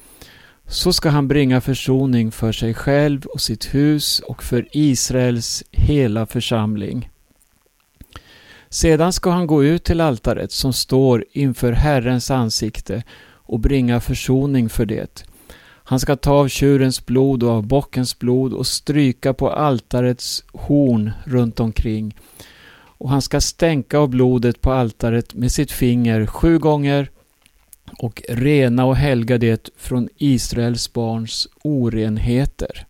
Så 0.66 0.92
ska 0.92 1.08
han 1.08 1.28
bringa 1.28 1.60
försoning 1.60 2.32
för 2.32 2.52
sig 2.52 2.74
själv 2.74 3.26
och 3.26 3.40
sitt 3.40 3.74
hus 3.74 4.18
och 4.20 4.42
för 4.42 4.68
Israels 4.72 5.64
hela 5.70 6.26
församling. 6.26 7.10
Sedan 8.68 9.12
ska 9.12 9.30
han 9.30 9.46
gå 9.46 9.64
ut 9.64 9.84
till 9.84 10.00
altaret 10.00 10.52
som 10.52 10.72
står 10.72 11.24
inför 11.32 11.72
Herrens 11.72 12.30
ansikte 12.30 13.02
och 13.22 13.60
bringa 13.60 14.00
försoning 14.00 14.68
för 14.68 14.86
det. 14.86 15.24
Han 15.92 16.00
ska 16.00 16.16
ta 16.16 16.32
av 16.32 16.48
tjurens 16.48 17.06
blod 17.06 17.42
och 17.42 17.50
av 17.50 17.66
bockens 17.66 18.18
blod 18.18 18.52
och 18.52 18.66
stryka 18.66 19.34
på 19.34 19.50
altarets 19.50 20.44
horn 20.52 21.10
runt 21.24 21.60
omkring. 21.60 22.16
Och 22.98 23.10
han 23.10 23.22
ska 23.22 23.40
stänka 23.40 23.98
av 23.98 24.08
blodet 24.08 24.60
på 24.60 24.72
altaret 24.72 25.34
med 25.34 25.52
sitt 25.52 25.70
finger 25.72 26.26
sju 26.26 26.58
gånger 26.58 27.10
och 27.98 28.22
rena 28.28 28.84
och 28.84 28.96
helga 28.96 29.38
det 29.38 29.68
från 29.76 30.08
Israels 30.16 30.92
barns 30.92 31.48
orenheter. 31.62 32.86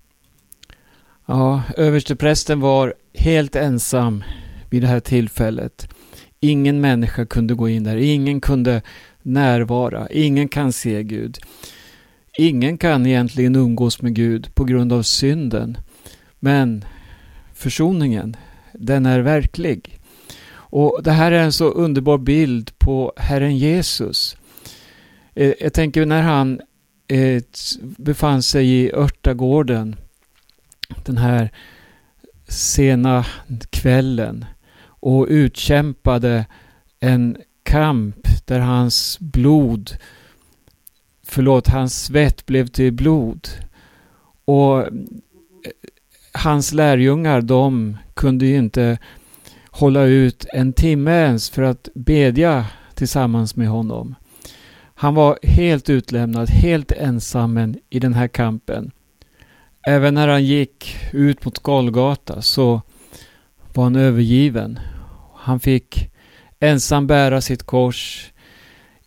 Ja, 1.26 1.62
översteprästen 1.76 2.60
var 2.60 2.94
helt 3.14 3.56
ensam 3.56 4.24
vid 4.70 4.82
det 4.82 4.88
här 4.88 5.00
tillfället. 5.00 5.88
Ingen 6.40 6.80
människa 6.80 7.26
kunde 7.26 7.54
gå 7.54 7.68
in 7.68 7.84
där, 7.84 7.96
ingen 7.96 8.40
kunde 8.40 8.82
närvara, 9.22 10.08
ingen 10.10 10.48
kan 10.48 10.72
se 10.72 11.02
Gud. 11.02 11.38
Ingen 12.38 12.78
kan 12.78 13.06
egentligen 13.06 13.56
umgås 13.56 14.02
med 14.02 14.14
Gud 14.14 14.54
på 14.54 14.64
grund 14.64 14.92
av 14.92 15.02
synden. 15.02 15.78
Men 16.38 16.84
försoningen, 17.54 18.36
den 18.72 19.06
är 19.06 19.20
verklig. 19.20 19.98
Och 20.52 21.00
Det 21.02 21.12
här 21.12 21.32
är 21.32 21.42
en 21.42 21.52
så 21.52 21.70
underbar 21.70 22.18
bild 22.18 22.78
på 22.78 23.12
Herren 23.16 23.56
Jesus. 23.56 24.36
Eh, 25.34 25.52
jag 25.60 25.72
tänker 25.72 26.06
när 26.06 26.22
han 26.22 26.60
eh, 27.08 27.42
befann 27.80 28.42
sig 28.42 28.68
i 28.68 28.92
örtagården 28.92 29.96
den 31.04 31.18
här 31.18 31.50
sena 32.48 33.26
kvällen 33.70 34.44
och 34.84 35.26
utkämpade 35.28 36.46
en 37.00 37.36
kamp 37.62 38.28
där 38.44 38.60
hans 38.60 39.18
blod, 39.20 39.90
förlåt, 41.32 41.68
hans 41.68 42.04
svett 42.04 42.46
blev 42.46 42.66
till 42.66 42.92
blod. 42.92 43.48
Och 44.44 44.80
eh, 44.80 44.88
hans 46.32 46.72
lärjungar, 46.72 47.40
de 47.40 47.96
kunde 48.14 48.46
ju 48.46 48.56
inte 48.56 48.98
hålla 49.70 50.02
ut 50.02 50.46
en 50.52 50.72
timme 50.72 51.10
ens 51.10 51.50
för 51.50 51.62
att 51.62 51.88
bedja 51.94 52.66
tillsammans 52.94 53.56
med 53.56 53.68
honom. 53.68 54.14
Han 54.94 55.14
var 55.14 55.38
helt 55.42 55.90
utlämnad, 55.90 56.50
helt 56.50 56.92
ensam 56.92 57.74
i 57.90 57.98
den 57.98 58.14
här 58.14 58.28
kampen. 58.28 58.90
Även 59.86 60.14
när 60.14 60.28
han 60.28 60.44
gick 60.44 60.96
ut 61.12 61.44
mot 61.44 61.58
Golgata 61.58 62.42
så 62.42 62.82
var 63.74 63.84
han 63.84 63.96
övergiven. 63.96 64.78
Han 65.36 65.60
fick 65.60 66.10
ensam 66.60 67.06
bära 67.06 67.40
sitt 67.40 67.62
kors. 67.62 68.31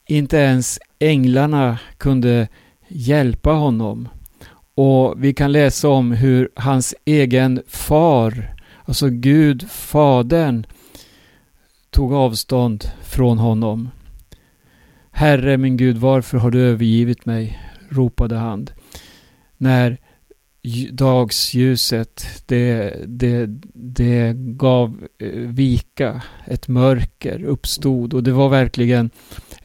Inte 0.08 0.38
ens 0.38 0.80
änglarna 1.00 1.80
kunde 1.98 2.48
hjälpa 2.88 3.52
honom. 3.52 4.10
Och 4.76 5.24
vi 5.24 5.34
kan 5.34 5.52
läsa 5.52 5.90
om 5.90 6.12
hur 6.12 6.50
hans 6.56 6.96
egen 7.06 7.62
far, 7.68 8.56
alltså 8.86 9.10
Gud, 9.10 9.70
Fadern, 9.70 10.66
tog 11.90 12.14
avstånd 12.14 12.86
från 13.04 13.38
honom. 13.38 13.90
Herre 15.12 15.58
min 15.58 15.78
Gud, 15.78 15.98
varför 15.98 16.38
har 16.38 16.52
du 16.52 16.62
övergivit 16.62 17.26
mig? 17.26 17.60
ropade 17.90 18.36
han. 18.36 18.68
När 19.58 19.98
dagsljuset, 20.92 22.26
det, 22.46 22.96
det, 23.08 23.46
det 23.74 24.34
gav 24.36 25.08
eh, 25.20 25.30
vika. 25.30 26.22
Ett 26.48 26.68
mörker 26.68 27.44
uppstod 27.44 28.14
och 28.14 28.24
det 28.24 28.32
var 28.32 28.50
verkligen 28.50 29.10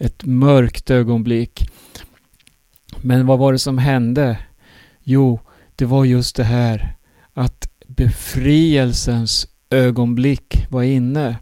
ett 0.00 0.24
mörkt 0.24 0.90
ögonblick. 0.90 1.70
Men 3.02 3.26
vad 3.26 3.38
var 3.38 3.52
det 3.52 3.58
som 3.58 3.78
hände? 3.78 4.38
Jo, 5.02 5.40
det 5.76 5.84
var 5.84 6.04
just 6.04 6.36
det 6.36 6.44
här 6.44 6.96
att 7.34 7.68
befrielsens 7.86 9.46
ögonblick 9.70 10.66
var 10.70 10.82
inne. 10.82 11.36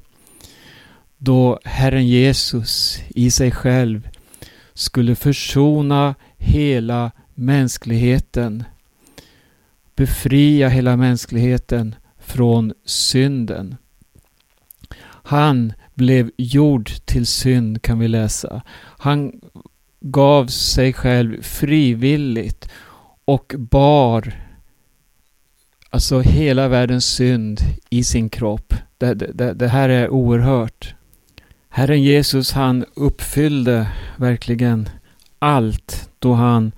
Då 1.19 1.61
Herren 1.65 2.07
Jesus 2.07 3.01
i 3.09 3.31
sig 3.31 3.51
själv 3.51 4.09
skulle 4.75 5.15
försona 5.15 6.15
hela 6.37 7.11
mänskligheten 7.35 8.65
befria 9.99 10.69
hela 10.69 10.97
mänskligheten 10.97 11.95
från 12.19 12.73
synden. 12.85 13.77
Han 15.23 15.73
blev 15.99 16.31
gjord 16.37 16.91
till 17.05 17.27
synd 17.27 17.83
kan 17.83 17.99
vi 17.99 18.09
läsa. 18.09 18.63
Han 18.99 19.33
gav 20.01 20.47
sig 20.47 20.93
själv 20.93 21.43
frivilligt 21.43 22.69
och 23.25 23.55
bar 23.59 24.33
alltså 25.91 26.21
hela 26.21 26.69
världens 26.69 27.07
synd 27.07 27.61
i 27.91 28.05
sin 28.05 28.29
kropp. 28.29 28.75
Det, 28.99 29.15
det, 29.15 29.53
det 29.55 29.69
här 29.69 29.89
är 29.89 30.11
oerhört. 30.11 30.95
Herren 31.69 32.03
Jesus 32.03 32.53
han 32.53 32.85
uppfyllde 32.95 33.89
verkligen 34.17 34.89
allt 35.39 36.11
då 36.19 36.35
han 36.35 36.73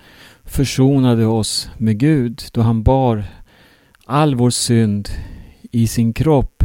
försonade 0.44 1.26
oss 1.26 1.70
med 1.78 1.98
Gud 1.98 2.42
då 2.52 2.61
han 2.61 2.83
bar 2.83 3.24
all 4.06 4.35
vår 4.35 4.50
synd 4.50 5.09
i 5.70 5.87
sin 5.87 6.12
kropp. 6.12 6.60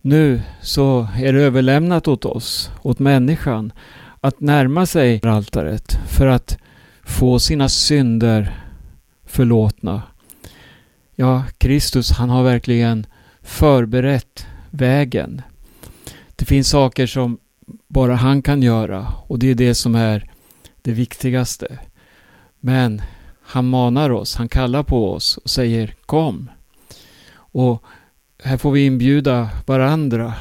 Nu 0.00 0.42
så 0.62 1.08
är 1.16 1.32
det 1.32 1.42
överlämnat 1.42 2.08
åt 2.08 2.24
oss, 2.24 2.70
åt 2.82 2.98
människan, 2.98 3.72
att 4.20 4.40
närma 4.40 4.86
sig 4.86 5.20
altaret 5.22 5.98
för 6.08 6.26
att 6.26 6.58
få 7.04 7.38
sina 7.38 7.68
synder 7.68 8.64
förlåtna. 9.26 10.02
Ja, 11.14 11.44
Kristus 11.58 12.10
han 12.10 12.30
har 12.30 12.42
verkligen 12.42 13.06
förberett 13.42 14.46
vägen. 14.70 15.42
Det 16.36 16.44
finns 16.44 16.68
saker 16.68 17.06
som 17.06 17.38
bara 17.88 18.14
han 18.14 18.42
kan 18.42 18.62
göra 18.62 19.12
och 19.26 19.38
det 19.38 19.50
är 19.50 19.54
det 19.54 19.74
som 19.74 19.94
är 19.94 20.30
det 20.82 20.92
viktigaste. 20.92 21.78
Men 22.60 23.02
han 23.42 23.68
manar 23.68 24.10
oss, 24.10 24.36
han 24.36 24.48
kallar 24.48 24.82
på 24.82 25.12
oss 25.12 25.36
och 25.36 25.50
säger 25.50 25.94
kom. 26.06 26.50
Och 27.32 27.84
här 28.44 28.56
får 28.56 28.72
vi 28.72 28.86
inbjuda 28.86 29.50
varandra 29.66 30.34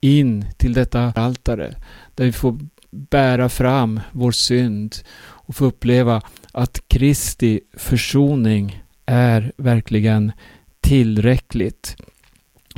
in 0.00 0.44
till 0.56 0.72
detta 0.72 1.12
altare 1.16 1.74
där 2.14 2.24
vi 2.24 2.32
får 2.32 2.58
bära 2.90 3.48
fram 3.48 4.00
vår 4.12 4.32
synd 4.32 4.96
och 5.20 5.56
få 5.56 5.64
uppleva 5.64 6.22
att 6.52 6.88
Kristi 6.88 7.60
försoning 7.76 8.82
är 9.06 9.52
verkligen 9.56 10.32
tillräckligt. 10.80 11.96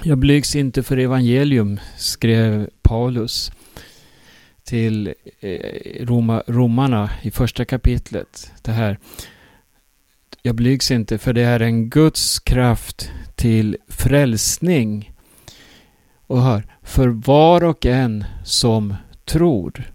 Jag 0.02 0.18
blygs 0.18 0.56
inte 0.56 0.82
för 0.82 0.96
evangelium, 0.96 1.80
skrev 1.98 2.68
Paulus 2.82 3.52
till 4.64 5.14
eh, 5.40 6.06
romarna 6.48 7.10
i 7.22 7.30
första 7.30 7.64
kapitlet. 7.64 8.52
Det 8.62 8.72
här. 8.72 8.98
Jag 10.44 10.54
blygs 10.54 10.90
inte 10.90 11.18
för 11.18 11.32
det 11.32 11.42
är 11.42 11.60
en 11.60 11.90
Guds 11.90 12.38
kraft 12.38 13.10
till 13.34 13.76
frälsning. 13.88 15.12
Och 16.26 16.42
hör, 16.42 16.66
för 16.82 17.08
var 17.08 17.64
och 17.64 17.86
en 17.86 18.24
som 18.44 18.94
tror. 19.24 19.92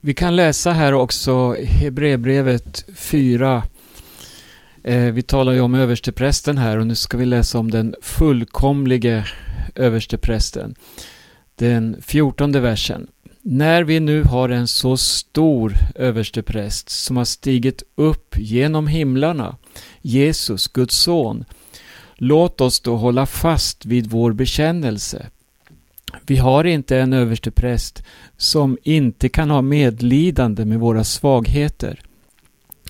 Vi, 0.00 0.14
kan 0.14 0.36
läsa 0.36 0.72
här 0.72 0.92
också 0.92 1.54
Hebreerbrevet 1.54 2.84
4. 2.94 3.62
Eh, 4.84 5.12
vi 5.12 5.22
talar 5.22 5.52
ju 5.52 5.60
om 5.60 5.74
översteprästen 5.74 6.58
här 6.58 6.78
och 6.78 6.86
nu 6.86 6.94
ska 6.94 7.16
vi 7.16 7.26
läsa 7.26 7.58
om 7.58 7.70
den 7.70 7.94
fullkomlige 8.02 9.26
översteprästen. 9.74 10.74
Den 11.54 11.96
fjortonde 12.02 12.60
versen. 12.60 13.06
När 13.48 13.82
vi 13.82 14.00
nu 14.00 14.22
har 14.22 14.48
en 14.48 14.68
så 14.68 14.96
stor 14.96 15.74
överstepräst 15.94 16.90
som 16.90 17.16
har 17.16 17.24
stigit 17.24 17.82
upp 17.94 18.34
genom 18.38 18.86
himlarna, 18.86 19.56
Jesus, 20.02 20.68
Guds 20.68 20.98
son, 20.98 21.44
låt 22.14 22.60
oss 22.60 22.80
då 22.80 22.96
hålla 22.96 23.26
fast 23.26 23.86
vid 23.86 24.06
vår 24.06 24.32
bekännelse. 24.32 25.26
Vi 26.26 26.36
har 26.36 26.64
inte 26.64 26.98
en 26.98 27.12
överstepräst 27.12 28.02
som 28.36 28.78
inte 28.82 29.28
kan 29.28 29.50
ha 29.50 29.62
medlidande 29.62 30.64
med 30.64 30.80
våra 30.80 31.04
svagheter, 31.04 32.00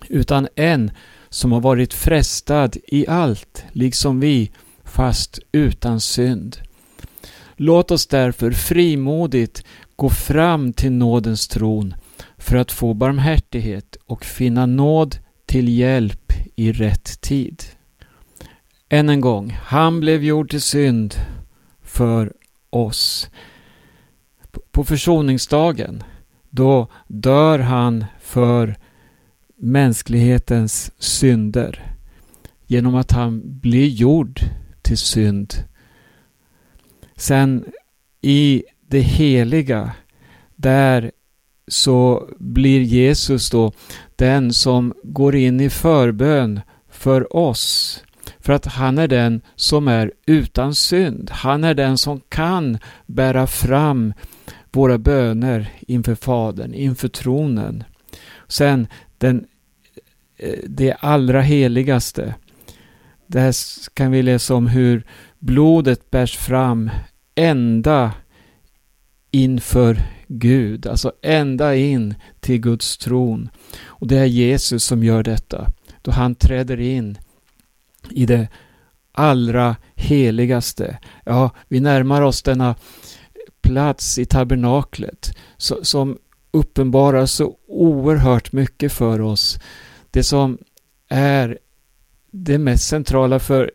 utan 0.08 0.48
en 0.54 0.90
som 1.28 1.52
har 1.52 1.60
varit 1.60 1.94
frestad 1.94 2.76
i 2.86 3.06
allt, 3.06 3.64
liksom 3.72 4.20
vi, 4.20 4.50
fast 4.84 5.38
utan 5.52 6.00
synd. 6.00 6.56
Låt 7.58 7.90
oss 7.90 8.06
därför 8.06 8.50
frimodigt 8.50 9.64
gå 9.96 10.10
fram 10.10 10.72
till 10.72 10.92
nådens 10.92 11.48
tron 11.48 11.94
för 12.38 12.56
att 12.56 12.72
få 12.72 12.94
barmhärtighet 12.94 13.96
och 14.06 14.24
finna 14.24 14.66
nåd 14.66 15.16
till 15.46 15.68
hjälp 15.68 16.32
i 16.56 16.72
rätt 16.72 17.20
tid. 17.20 17.62
Än 18.88 19.08
en 19.08 19.20
gång, 19.20 19.50
han 19.62 20.00
blev 20.00 20.24
gjord 20.24 20.50
till 20.50 20.62
synd 20.62 21.14
för 21.82 22.32
oss. 22.70 23.30
På 24.70 24.84
försoningsdagen, 24.84 26.02
då 26.50 26.88
dör 27.08 27.58
han 27.58 28.04
för 28.20 28.76
mänsklighetens 29.56 30.92
synder 30.98 31.92
genom 32.66 32.94
att 32.94 33.12
han 33.12 33.60
blir 33.60 33.88
gjord 33.88 34.40
till 34.82 34.98
synd. 34.98 35.54
Sen 37.16 37.64
i 38.20 38.64
det 38.88 39.00
heliga, 39.00 39.92
där 40.56 41.12
så 41.68 42.28
blir 42.38 42.80
Jesus 42.80 43.50
då 43.50 43.72
den 44.16 44.52
som 44.52 44.94
går 45.02 45.36
in 45.36 45.60
i 45.60 45.70
förbön 45.70 46.60
för 46.90 47.36
oss. 47.36 48.02
För 48.40 48.52
att 48.52 48.66
han 48.66 48.98
är 48.98 49.08
den 49.08 49.40
som 49.56 49.88
är 49.88 50.12
utan 50.26 50.74
synd. 50.74 51.30
Han 51.30 51.64
är 51.64 51.74
den 51.74 51.98
som 51.98 52.20
kan 52.28 52.78
bära 53.06 53.46
fram 53.46 54.14
våra 54.72 54.98
böner 54.98 55.72
inför 55.80 56.14
Fadern, 56.14 56.74
inför 56.74 57.08
tronen. 57.08 57.84
Sen 58.48 58.86
den, 59.18 59.46
eh, 60.36 60.58
det 60.66 60.92
allra 60.92 61.40
heligaste. 61.40 62.34
Där 63.26 63.54
kan 63.94 64.10
vi 64.10 64.22
läsa 64.22 64.54
om 64.54 64.66
hur 64.66 65.06
blodet 65.38 66.10
bärs 66.10 66.36
fram 66.36 66.90
ända 67.34 68.12
inför 69.30 70.02
Gud, 70.28 70.86
alltså 70.86 71.12
ända 71.22 71.76
in 71.76 72.14
till 72.40 72.58
Guds 72.60 72.98
tron. 72.98 73.48
Och 73.84 74.06
det 74.06 74.18
är 74.18 74.24
Jesus 74.24 74.84
som 74.84 75.04
gör 75.04 75.22
detta, 75.22 75.66
då 76.02 76.10
han 76.10 76.34
träder 76.34 76.80
in 76.80 77.18
i 78.10 78.26
det 78.26 78.48
allra 79.12 79.76
heligaste. 79.94 80.98
Ja, 81.24 81.50
vi 81.68 81.80
närmar 81.80 82.22
oss 82.22 82.42
denna 82.42 82.74
plats 83.60 84.18
i 84.18 84.24
tabernaklet 84.24 85.36
som 85.82 86.18
uppenbarar 86.50 87.26
så 87.26 87.56
oerhört 87.68 88.52
mycket 88.52 88.92
för 88.92 89.20
oss. 89.20 89.58
Det 90.10 90.22
som 90.22 90.58
är 91.08 91.58
det 92.30 92.58
mest 92.58 92.88
centrala 92.88 93.38
för 93.38 93.70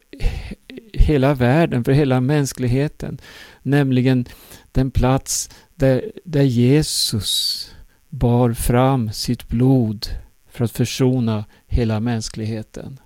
hela 0.94 1.34
världen, 1.34 1.84
för 1.84 1.92
hela 1.92 2.22
mänskligheten. 2.22 3.18
Nämligen 3.64 4.26
den 4.72 4.92
plats 4.92 5.50
där, 5.76 6.12
där 6.24 6.44
Jesus 6.44 7.68
bar 8.10 8.54
fram 8.54 9.12
sitt 9.12 9.48
blod 9.48 10.08
för 10.50 10.66
att 10.66 10.72
försona 10.72 11.46
hela 11.68 12.00
mänskligheten. 12.00 13.00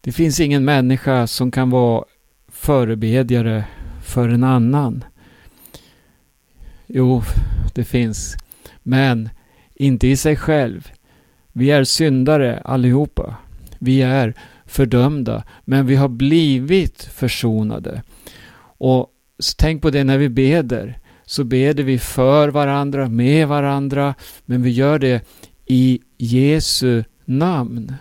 Det 0.00 0.12
finns 0.12 0.40
ingen 0.40 0.64
människa 0.64 1.26
som 1.26 1.50
kan 1.50 1.70
vara 1.70 2.04
förebedjare 2.48 3.64
för 4.04 4.28
en 4.28 4.44
annan. 4.44 5.04
Jo, 6.86 7.22
det 7.74 7.84
finns. 7.84 8.36
Men 8.82 9.28
inte 9.74 10.08
i 10.08 10.16
sig 10.16 10.36
själv. 10.36 10.88
Vi 11.52 11.70
är 11.70 11.84
syndare 11.84 12.60
allihopa. 12.64 13.36
Vi 13.78 14.02
är 14.02 14.34
fördömda, 14.66 15.44
men 15.64 15.86
vi 15.86 15.96
har 15.96 16.08
blivit 16.08 17.02
försonade. 17.02 18.02
Och 18.78 19.10
tänk 19.58 19.82
på 19.82 19.90
det 19.90 20.04
när 20.04 20.18
vi 20.18 20.28
beder. 20.28 20.98
Så 21.26 21.44
beder 21.44 21.84
vi 21.84 21.98
för 21.98 22.48
varandra, 22.48 23.08
med 23.08 23.48
varandra, 23.48 24.14
men 24.44 24.62
vi 24.62 24.70
gör 24.70 24.98
det 24.98 25.26
i 25.66 26.00
Jesu 26.18 27.04
namn. 27.24 27.94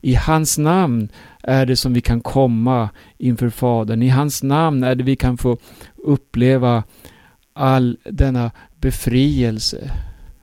I 0.00 0.14
hans 0.14 0.58
namn 0.58 1.08
är 1.42 1.66
det 1.66 1.76
som 1.76 1.92
vi 1.94 2.00
kan 2.00 2.20
komma 2.20 2.90
inför 3.18 3.50
Fadern. 3.50 4.02
I 4.02 4.08
hans 4.08 4.42
namn 4.42 4.84
är 4.84 4.94
det 4.94 5.04
vi 5.04 5.16
kan 5.16 5.38
få 5.38 5.58
uppleva 5.96 6.84
all 7.52 7.98
denna 8.04 8.50
befrielse, 8.80 9.90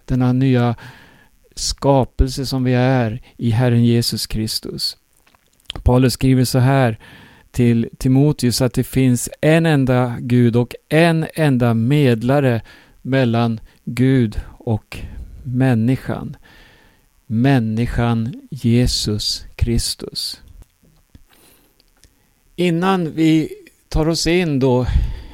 denna 0.06 0.34
nya 0.34 0.76
skapelse 1.56 2.46
som 2.46 2.64
vi 2.64 2.74
är 2.74 3.22
i 3.38 3.50
Herren 3.50 3.86
Jesus 3.86 4.28
Kristus. 4.28 4.98
Paulus 5.84 6.14
skriver 6.14 6.44
så 6.44 6.60
här 6.60 7.00
till 7.52 7.90
Timoteus 7.98 8.62
att 8.62 8.74
det 8.74 8.84
finns 8.84 9.30
en 9.42 9.66
enda 9.66 10.18
Gud 10.20 10.56
och 10.56 10.76
en 10.90 11.28
enda 11.34 11.74
medlare 11.74 12.62
mellan 13.02 13.60
Gud 13.86 14.42
och 14.48 14.98
människan. 15.44 16.38
Människan 17.26 18.42
Jesus 18.50 19.46
Kristus. 19.56 20.42
Innan 22.56 23.12
vi 23.12 23.50
tar 23.90 24.08
oss 24.08 24.28
in 24.28 24.60
då 24.60 24.86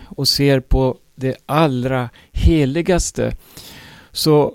och 0.05 0.27
ser 0.27 0.59
på 0.59 0.97
det 1.15 1.35
allra 1.45 2.09
heligaste 2.31 3.35
så 4.11 4.53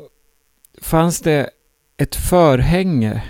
fanns 0.81 1.21
det 1.21 1.51
ett 1.97 2.15
förhänge 2.15 3.23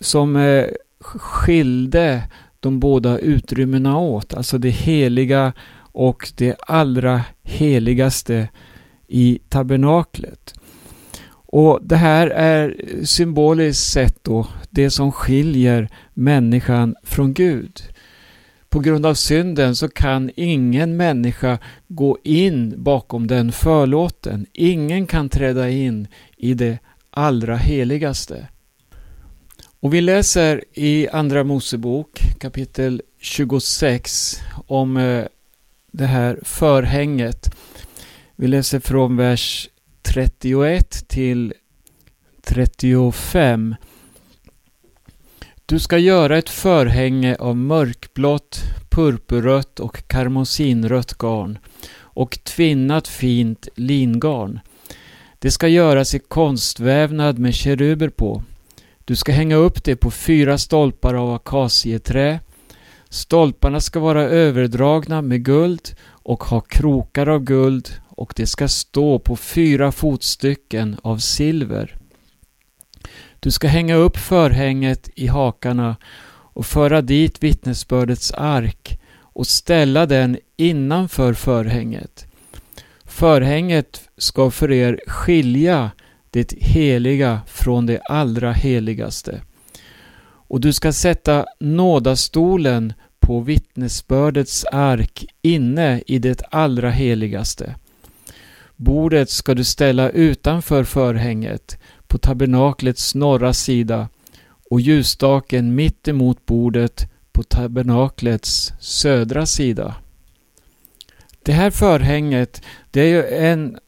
som 0.00 0.36
eh, 0.36 0.66
skilde 1.00 2.22
de 2.60 2.80
båda 2.80 3.18
utrymmena 3.18 3.98
åt, 3.98 4.34
alltså 4.34 4.58
det 4.58 4.70
heliga 4.70 5.52
och 5.92 6.28
det 6.36 6.56
allra 6.60 7.24
heligaste 7.42 8.48
i 9.08 9.38
tabernaklet. 9.48 10.54
Och 11.52 11.78
det 11.82 11.96
här 11.96 12.26
är 12.26 12.76
symboliskt 13.04 13.92
sett 13.92 14.24
då 14.24 14.46
det 14.70 14.90
som 14.90 15.12
skiljer 15.12 15.88
människan 16.14 16.94
från 17.02 17.34
Gud. 17.34 17.82
På 18.68 18.80
grund 18.80 19.06
av 19.06 19.14
synden 19.14 19.76
så 19.76 19.88
kan 19.88 20.30
ingen 20.36 20.96
människa 20.96 21.58
gå 21.88 22.18
in 22.24 22.74
bakom 22.82 23.26
den 23.26 23.52
förlåten. 23.52 24.46
Ingen 24.52 25.06
kan 25.06 25.28
träda 25.28 25.70
in 25.70 26.08
i 26.36 26.54
det 26.54 26.78
allra 27.10 27.56
heligaste. 27.56 28.48
Och 29.82 29.94
vi 29.94 30.00
läser 30.00 30.64
i 30.72 31.08
Andra 31.08 31.44
Mosebok 31.44 32.20
kapitel 32.38 33.02
26 33.18 34.40
om 34.66 34.96
eh, 34.96 35.24
det 35.92 36.06
här 36.06 36.38
förhänget. 36.42 37.54
Vi 38.36 38.46
läser 38.46 38.80
från 38.80 39.16
vers 39.16 39.68
31 40.02 41.08
till 41.08 41.54
35. 42.42 43.74
Du 45.66 45.78
ska 45.78 45.98
göra 45.98 46.38
ett 46.38 46.50
förhänge 46.50 47.36
av 47.36 47.56
mörkblått, 47.56 48.62
purpurrött 48.90 49.80
och 49.80 50.08
karmosinrött 50.08 51.18
garn 51.18 51.58
och 51.96 52.38
tvinnat 52.44 53.08
fint 53.08 53.68
lingarn. 53.74 54.60
Det 55.38 55.50
ska 55.50 55.68
göras 55.68 56.14
i 56.14 56.18
konstvävnad 56.18 57.38
med 57.38 57.54
keruber 57.54 58.08
på. 58.08 58.42
Du 59.10 59.16
ska 59.16 59.32
hänga 59.32 59.56
upp 59.56 59.84
det 59.84 59.96
på 59.96 60.10
fyra 60.10 60.58
stolpar 60.58 61.14
av 61.14 61.34
akacieträ. 61.34 62.40
Stolparna 63.08 63.80
ska 63.80 64.00
vara 64.00 64.22
överdragna 64.22 65.22
med 65.22 65.44
guld 65.44 65.94
och 66.06 66.44
ha 66.44 66.60
krokar 66.60 67.26
av 67.26 67.40
guld 67.40 67.90
och 68.08 68.32
det 68.36 68.46
ska 68.46 68.68
stå 68.68 69.18
på 69.18 69.36
fyra 69.36 69.92
fotstycken 69.92 70.96
av 71.02 71.18
silver. 71.18 71.96
Du 73.40 73.50
ska 73.50 73.68
hänga 73.68 73.94
upp 73.94 74.16
förhänget 74.16 75.10
i 75.14 75.26
hakarna 75.26 75.96
och 76.30 76.66
föra 76.66 77.02
dit 77.02 77.42
vittnesbördets 77.42 78.32
ark 78.32 79.00
och 79.18 79.46
ställa 79.46 80.06
den 80.06 80.38
innanför 80.56 81.34
förhänget. 81.34 82.26
Förhänget 83.04 84.02
ska 84.16 84.50
för 84.50 84.72
er 84.72 85.00
skilja 85.06 85.90
det 86.30 86.52
heliga 86.52 87.40
från 87.46 87.86
det 87.86 88.00
allra 88.00 88.52
heligaste. 88.52 89.40
Och 90.22 90.60
du 90.60 90.72
ska 90.72 90.92
sätta 90.92 91.46
nådastolen 91.60 92.92
på 93.20 93.40
vittnesbördets 93.40 94.64
ark 94.64 95.26
inne 95.42 96.02
i 96.06 96.18
det 96.18 96.42
allra 96.50 96.90
heligaste. 96.90 97.74
Bordet 98.76 99.30
ska 99.30 99.54
du 99.54 99.64
ställa 99.64 100.10
utanför 100.10 100.84
förhänget 100.84 101.78
på 102.06 102.18
tabernaklets 102.18 103.14
norra 103.14 103.52
sida 103.52 104.08
och 104.70 104.80
ljusstaken 104.80 105.74
mitt 105.74 106.08
emot 106.08 106.46
bordet 106.46 107.10
på 107.32 107.42
tabernaklets 107.42 108.72
södra 108.80 109.46
sida. 109.46 109.94
Det 111.42 111.52
här 111.52 111.70
förhänget, 111.70 112.62
det 112.90 113.00
är 113.00 113.06
ju 113.06 113.24
en 113.24 113.78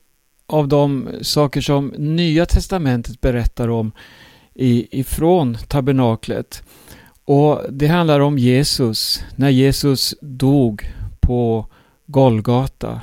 av 0.52 0.68
de 0.68 1.08
saker 1.22 1.60
som 1.60 1.86
Nya 1.98 2.46
Testamentet 2.46 3.20
berättar 3.20 3.68
om 3.68 3.92
ifrån 4.54 5.58
tabernaklet. 5.68 6.62
Och 7.24 7.60
det 7.70 7.86
handlar 7.86 8.20
om 8.20 8.38
Jesus, 8.38 9.24
när 9.36 9.50
Jesus 9.50 10.14
dog 10.20 10.92
på 11.20 11.66
Golgata. 12.06 13.00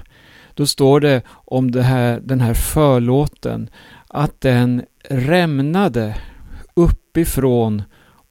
Då 0.53 0.65
står 0.65 0.99
det 0.99 1.21
om 1.29 1.71
det 1.71 1.83
här, 1.83 2.19
den 2.23 2.41
här 2.41 2.53
förlåten, 2.53 3.69
att 4.07 4.41
den 4.41 4.83
rämnade 5.09 6.15
uppifrån 6.73 7.83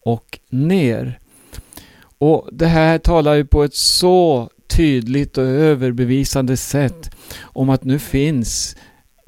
och 0.04 0.38
ner. 0.50 1.18
Och 2.18 2.48
det 2.52 2.66
här 2.66 2.98
talar 2.98 3.34
ju 3.34 3.44
på 3.44 3.64
ett 3.64 3.74
så 3.74 4.50
tydligt 4.68 5.38
och 5.38 5.44
överbevisande 5.44 6.56
sätt 6.56 7.10
om 7.40 7.70
att 7.70 7.84
nu 7.84 7.98
finns 7.98 8.76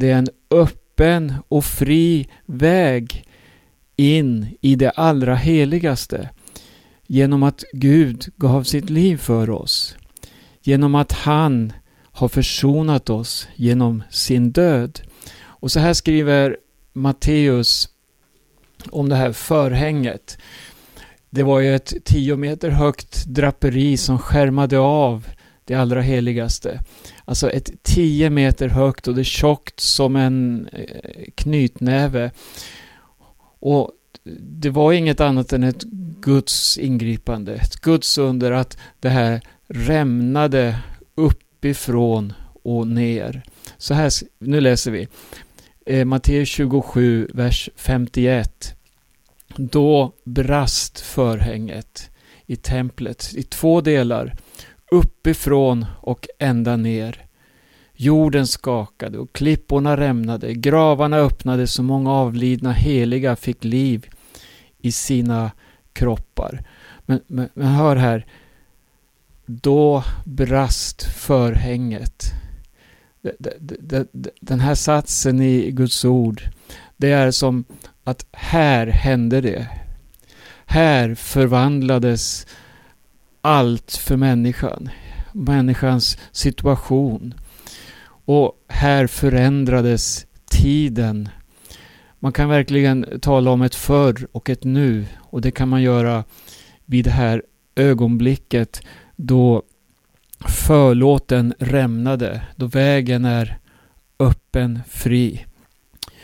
det 0.00 0.10
är 0.10 0.18
en 0.18 0.28
öppen 0.50 1.34
och 1.48 1.64
fri 1.64 2.28
väg 2.46 3.24
in 3.96 4.56
i 4.60 4.74
det 4.74 4.90
allra 4.90 5.34
heligaste 5.34 6.30
genom 7.06 7.42
att 7.42 7.64
Gud 7.72 8.28
gav 8.36 8.62
sitt 8.62 8.90
liv 8.90 9.16
för 9.16 9.50
oss. 9.50 9.96
Genom 10.62 10.94
att 10.94 11.12
han 11.12 11.72
har 12.12 12.28
försonat 12.28 13.10
oss 13.10 13.48
genom 13.54 14.02
sin 14.10 14.52
död. 14.52 15.00
Och 15.40 15.72
så 15.72 15.80
här 15.80 15.94
skriver 15.94 16.56
Matteus 16.92 17.88
om 18.90 19.08
det 19.08 19.16
här 19.16 19.32
förhänget. 19.32 20.38
Det 21.30 21.42
var 21.42 21.60
ju 21.60 21.74
ett 21.74 21.94
tio 22.04 22.36
meter 22.36 22.70
högt 22.70 23.24
draperi 23.26 23.96
som 23.96 24.18
skärmade 24.18 24.78
av 24.78 25.26
det 25.64 25.74
allra 25.74 26.00
heligaste. 26.00 26.80
Alltså 27.30 27.50
ett 27.50 27.82
10 27.82 28.30
meter 28.30 28.68
högt 28.68 29.08
och 29.08 29.14
det 29.14 29.20
är 29.20 29.24
tjockt 29.24 29.80
som 29.80 30.16
en 30.16 30.68
eh, 30.72 31.30
knytnäve. 31.34 32.30
Och 33.60 33.90
det 34.40 34.70
var 34.70 34.92
inget 34.92 35.20
annat 35.20 35.52
än 35.52 35.62
ett 35.62 35.82
Guds 36.20 36.78
ingripande, 36.78 37.54
ett 37.54 37.76
Guds 37.76 38.18
under 38.18 38.52
att 38.52 38.78
det 39.00 39.08
här 39.08 39.40
rämnade 39.68 40.78
uppifrån 41.14 42.32
och 42.62 42.86
ner. 42.86 43.42
Så 43.78 43.94
här, 43.94 44.12
nu 44.38 44.60
läser 44.60 44.90
vi. 44.90 45.08
Eh, 45.86 46.04
Matteus 46.04 46.48
27, 46.48 47.28
vers 47.34 47.70
51. 47.76 48.74
Då 49.56 50.12
brast 50.24 51.00
förhänget 51.00 52.10
i 52.46 52.56
templet 52.56 53.32
i 53.34 53.42
två 53.42 53.80
delar, 53.80 54.36
uppifrån 54.90 55.86
och 56.00 56.28
ända 56.38 56.76
ner. 56.76 57.26
Jorden 57.92 58.46
skakade 58.46 59.18
och 59.18 59.32
klipporna 59.32 59.96
rämnade, 59.96 60.54
gravarna 60.54 61.16
öppnades 61.16 61.78
och 61.78 61.84
många 61.84 62.12
avlidna 62.12 62.72
heliga 62.72 63.36
fick 63.36 63.64
liv 63.64 64.06
i 64.78 64.92
sina 64.92 65.50
kroppar. 65.92 66.64
Men, 67.06 67.20
men, 67.26 67.48
men 67.54 67.66
hör 67.66 67.96
här, 67.96 68.26
då 69.46 70.04
brast 70.24 71.02
förhänget. 71.02 72.32
Den 74.40 74.60
här 74.60 74.74
satsen 74.74 75.40
i 75.40 75.70
Guds 75.70 76.04
ord, 76.04 76.42
det 76.96 77.12
är 77.12 77.30
som 77.30 77.64
att 78.04 78.26
här 78.32 78.86
hände 78.86 79.40
det. 79.40 79.68
Här 80.64 81.14
förvandlades 81.14 82.46
allt 83.40 83.92
för 83.92 84.16
människan. 84.16 84.88
Människans 85.32 86.18
situation. 86.32 87.34
Och 88.24 88.64
här 88.68 89.06
förändrades 89.06 90.26
tiden. 90.50 91.28
Man 92.18 92.32
kan 92.32 92.48
verkligen 92.48 93.20
tala 93.20 93.50
om 93.50 93.62
ett 93.62 93.74
förr 93.74 94.28
och 94.32 94.50
ett 94.50 94.64
nu. 94.64 95.06
Och 95.18 95.40
det 95.40 95.50
kan 95.50 95.68
man 95.68 95.82
göra 95.82 96.24
vid 96.84 97.04
det 97.04 97.10
här 97.10 97.42
ögonblicket 97.74 98.82
då 99.16 99.62
förlåten 100.48 101.54
rämnade, 101.58 102.42
då 102.56 102.66
vägen 102.66 103.24
är 103.24 103.58
öppen, 104.18 104.80
fri. 104.88 105.46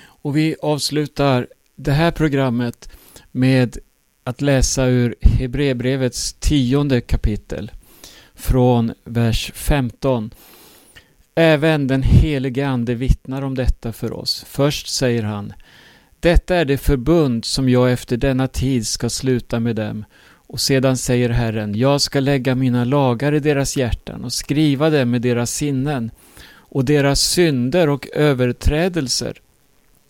Och 0.04 0.36
vi 0.36 0.56
avslutar 0.62 1.46
det 1.76 1.92
här 1.92 2.10
programmet 2.10 2.90
med 3.32 3.78
att 4.26 4.40
läsa 4.40 4.86
ur 4.86 5.14
Hebreerbrevets 5.20 6.32
tionde 6.32 7.00
kapitel 7.00 7.70
från 8.34 8.92
vers 9.04 9.52
15. 9.54 10.30
Även 11.34 11.86
den 11.86 12.02
helige 12.02 12.68
Ande 12.68 12.94
vittnar 12.94 13.42
om 13.42 13.54
detta 13.54 13.92
för 13.92 14.12
oss. 14.12 14.44
Först 14.48 14.88
säger 14.88 15.22
han 15.22 15.52
Detta 16.20 16.56
är 16.56 16.64
det 16.64 16.78
förbund 16.78 17.44
som 17.44 17.68
jag 17.68 17.92
efter 17.92 18.16
denna 18.16 18.48
tid 18.48 18.86
ska 18.86 19.10
sluta 19.10 19.60
med 19.60 19.76
dem 19.76 20.04
och 20.28 20.60
sedan 20.60 20.96
säger 20.96 21.30
Herren, 21.30 21.74
jag 21.74 22.00
ska 22.00 22.20
lägga 22.20 22.54
mina 22.54 22.84
lagar 22.84 23.34
i 23.34 23.40
deras 23.40 23.76
hjärtan 23.76 24.24
och 24.24 24.32
skriva 24.32 24.90
dem 24.90 25.14
i 25.14 25.18
deras 25.18 25.50
sinnen 25.50 26.10
och 26.48 26.84
deras 26.84 27.20
synder 27.20 27.88
och 27.88 28.08
överträdelser 28.12 29.40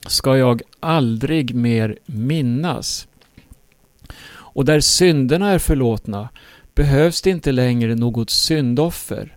ska 0.06 0.36
jag 0.36 0.62
aldrig 0.80 1.54
mer 1.54 1.98
minnas. 2.06 3.08
Och 4.56 4.64
där 4.64 4.80
synderna 4.80 5.50
är 5.50 5.58
förlåtna 5.58 6.28
behövs 6.74 7.22
det 7.22 7.30
inte 7.30 7.52
längre 7.52 7.94
något 7.94 8.30
syndoffer. 8.30 9.36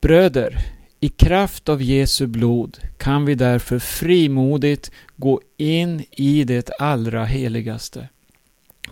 Bröder, 0.00 0.58
i 1.00 1.08
kraft 1.08 1.68
av 1.68 1.82
Jesu 1.82 2.26
blod 2.26 2.78
kan 2.98 3.24
vi 3.24 3.34
därför 3.34 3.78
frimodigt 3.78 4.90
gå 5.16 5.40
in 5.56 6.04
i 6.10 6.44
det 6.44 6.70
allra 6.78 7.24
heligaste 7.24 8.08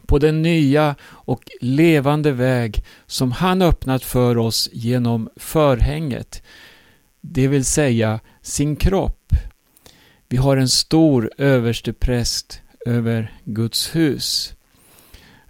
på 0.07 0.19
den 0.19 0.43
nya 0.43 0.95
och 1.03 1.43
levande 1.61 2.33
väg 2.33 2.85
som 3.07 3.33
han 3.33 3.63
öppnat 3.63 4.05
för 4.05 4.39
oss 4.39 4.69
genom 4.73 5.29
förhänget, 5.37 6.43
det 7.21 7.49
vill 7.49 7.65
säga 7.65 8.21
sin 8.43 8.77
kropp. 8.77 9.33
Vi 10.29 10.37
har 10.37 10.57
en 10.57 10.69
stor 10.69 11.31
överstepräst 11.39 12.61
över 12.87 13.33
Guds 13.45 13.97
hus. 13.97 14.55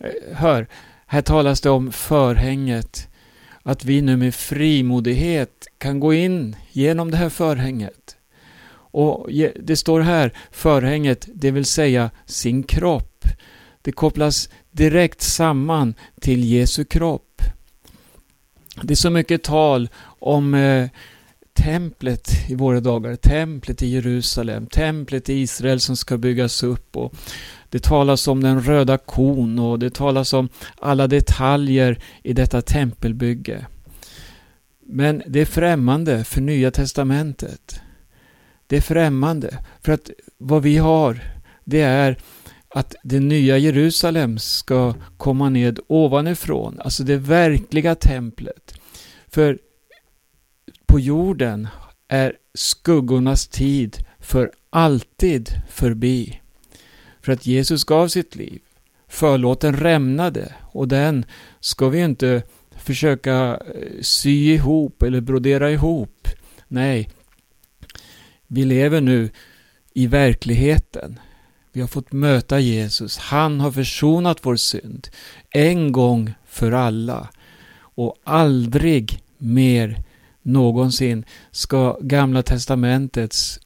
Eh, 0.04 0.36
hör, 0.36 0.66
här 1.06 1.22
talas 1.22 1.60
det 1.60 1.70
om 1.70 1.92
förhänget, 1.92 3.08
att 3.62 3.84
vi 3.84 4.02
nu 4.02 4.16
med 4.16 4.34
frimodighet 4.34 5.66
kan 5.78 6.00
gå 6.00 6.14
in 6.14 6.56
genom 6.72 7.10
det 7.10 7.16
här 7.16 7.28
förhänget. 7.28 8.16
Och 8.96 9.30
det 9.60 9.76
står 9.76 10.00
här, 10.00 10.32
förhänget, 10.50 11.28
det 11.34 11.50
vill 11.50 11.64
säga 11.64 12.10
sin 12.26 12.62
kropp. 12.62 13.24
Det 13.82 13.92
kopplas 13.92 14.48
direkt 14.70 15.20
samman 15.20 15.94
till 16.20 16.44
Jesu 16.44 16.84
kropp. 16.84 17.42
Det 18.82 18.94
är 18.94 18.96
så 18.96 19.10
mycket 19.10 19.42
tal 19.42 19.88
om 20.18 20.54
eh, 20.54 20.88
templet 21.54 22.30
i 22.48 22.54
våra 22.54 22.80
dagar, 22.80 23.16
templet 23.16 23.82
i 23.82 23.86
Jerusalem, 23.86 24.66
templet 24.66 25.28
i 25.28 25.34
Israel 25.34 25.80
som 25.80 25.96
ska 25.96 26.18
byggas 26.18 26.62
upp. 26.62 26.96
Och 26.96 27.14
det 27.74 27.82
talas 27.82 28.28
om 28.28 28.42
den 28.42 28.62
röda 28.62 28.98
kon 28.98 29.58
och 29.58 29.78
det 29.78 29.94
talas 29.94 30.32
om 30.32 30.48
alla 30.76 31.06
detaljer 31.06 31.98
i 32.22 32.32
detta 32.32 32.62
tempelbygge. 32.62 33.66
Men 34.86 35.22
det 35.26 35.40
är 35.40 35.44
främmande 35.44 36.24
för 36.24 36.40
Nya 36.40 36.70
Testamentet. 36.70 37.80
Det 38.66 38.76
är 38.76 38.80
främmande 38.80 39.58
för 39.80 39.92
att 39.92 40.10
vad 40.38 40.62
vi 40.62 40.76
har, 40.76 41.20
det 41.64 41.80
är 41.80 42.18
att 42.68 42.94
det 43.02 43.20
nya 43.20 43.58
Jerusalem 43.58 44.38
ska 44.38 44.94
komma 45.16 45.48
ned 45.48 45.80
ovanifrån, 45.86 46.80
alltså 46.80 47.02
det 47.02 47.16
verkliga 47.16 47.94
templet. 47.94 48.74
För 49.28 49.58
på 50.86 51.00
jorden 51.00 51.68
är 52.08 52.32
skuggornas 52.54 53.48
tid 53.48 54.04
för 54.20 54.52
alltid 54.70 55.50
förbi. 55.68 56.40
För 57.24 57.32
att 57.32 57.46
Jesus 57.46 57.84
gav 57.84 58.08
sitt 58.08 58.36
liv. 58.36 58.60
Förlåten 59.08 59.76
rämnade 59.76 60.54
och 60.72 60.88
den 60.88 61.24
ska 61.60 61.88
vi 61.88 62.00
inte 62.00 62.42
försöka 62.76 63.60
eh, 63.74 64.00
sy 64.00 64.52
ihop 64.52 65.02
eller 65.02 65.20
brodera 65.20 65.70
ihop. 65.70 66.28
Nej, 66.68 67.10
vi 68.46 68.64
lever 68.64 69.00
nu 69.00 69.30
i 69.94 70.06
verkligheten. 70.06 71.18
Vi 71.72 71.80
har 71.80 71.88
fått 71.88 72.12
möta 72.12 72.60
Jesus. 72.60 73.18
Han 73.18 73.60
har 73.60 73.72
försonat 73.72 74.38
vår 74.42 74.56
synd 74.56 75.08
en 75.50 75.92
gång 75.92 76.34
för 76.46 76.72
alla. 76.72 77.28
Och 77.76 78.16
aldrig 78.24 79.22
mer 79.38 80.02
någonsin 80.42 81.24
ska 81.50 81.98
Gamla 82.00 82.42
Testamentets 82.42 83.60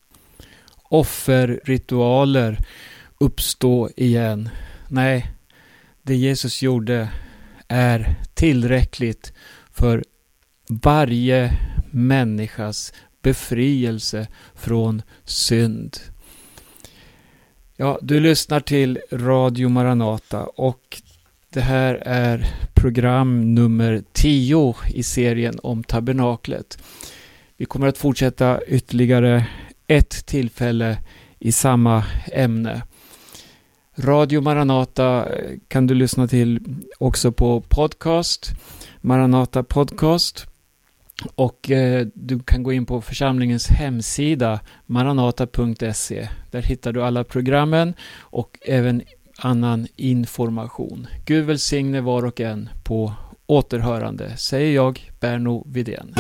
offerritualer 0.88 2.58
uppstå 3.20 3.90
igen. 3.96 4.48
Nej, 4.88 5.32
det 6.02 6.16
Jesus 6.16 6.62
gjorde 6.62 7.08
är 7.68 8.14
tillräckligt 8.34 9.32
för 9.70 10.04
varje 10.68 11.58
människas 11.90 12.92
befrielse 13.22 14.26
från 14.54 15.02
synd. 15.24 15.96
Ja, 17.76 17.98
du 18.02 18.20
lyssnar 18.20 18.60
till 18.60 18.98
Radio 19.12 19.68
Maranata 19.68 20.44
och 20.44 21.02
det 21.50 21.60
här 21.60 21.94
är 21.94 22.46
program 22.74 23.54
nummer 23.54 24.02
10 24.12 24.74
i 24.88 25.02
serien 25.02 25.58
om 25.62 25.84
tabernaklet. 25.84 26.78
Vi 27.56 27.64
kommer 27.64 27.86
att 27.86 27.98
fortsätta 27.98 28.60
ytterligare 28.66 29.46
ett 29.86 30.26
tillfälle 30.26 30.98
i 31.38 31.52
samma 31.52 32.04
ämne. 32.32 32.82
Radio 33.98 34.40
Maranata 34.40 35.26
eh, 35.36 35.58
kan 35.68 35.86
du 35.86 35.94
lyssna 35.94 36.28
till 36.28 36.60
också 36.98 37.32
på 37.32 37.60
podcast, 37.60 38.50
Maranata 39.00 39.62
Podcast. 39.62 40.46
Och 41.34 41.70
eh, 41.70 42.06
du 42.14 42.38
kan 42.38 42.62
gå 42.62 42.72
in 42.72 42.86
på 42.86 43.00
församlingens 43.00 43.68
hemsida 43.68 44.60
maranata.se. 44.86 46.28
Där 46.50 46.62
hittar 46.62 46.92
du 46.92 47.02
alla 47.02 47.24
programmen 47.24 47.94
och 48.18 48.58
även 48.62 49.02
annan 49.38 49.86
information. 49.96 51.06
Gud 51.26 51.44
välsigne 51.44 52.00
var 52.00 52.24
och 52.24 52.40
en 52.40 52.68
på 52.84 53.12
återhörande, 53.46 54.36
säger 54.36 54.74
jag, 54.74 55.10
Berno 55.20 55.64
Vidén. 55.66 56.14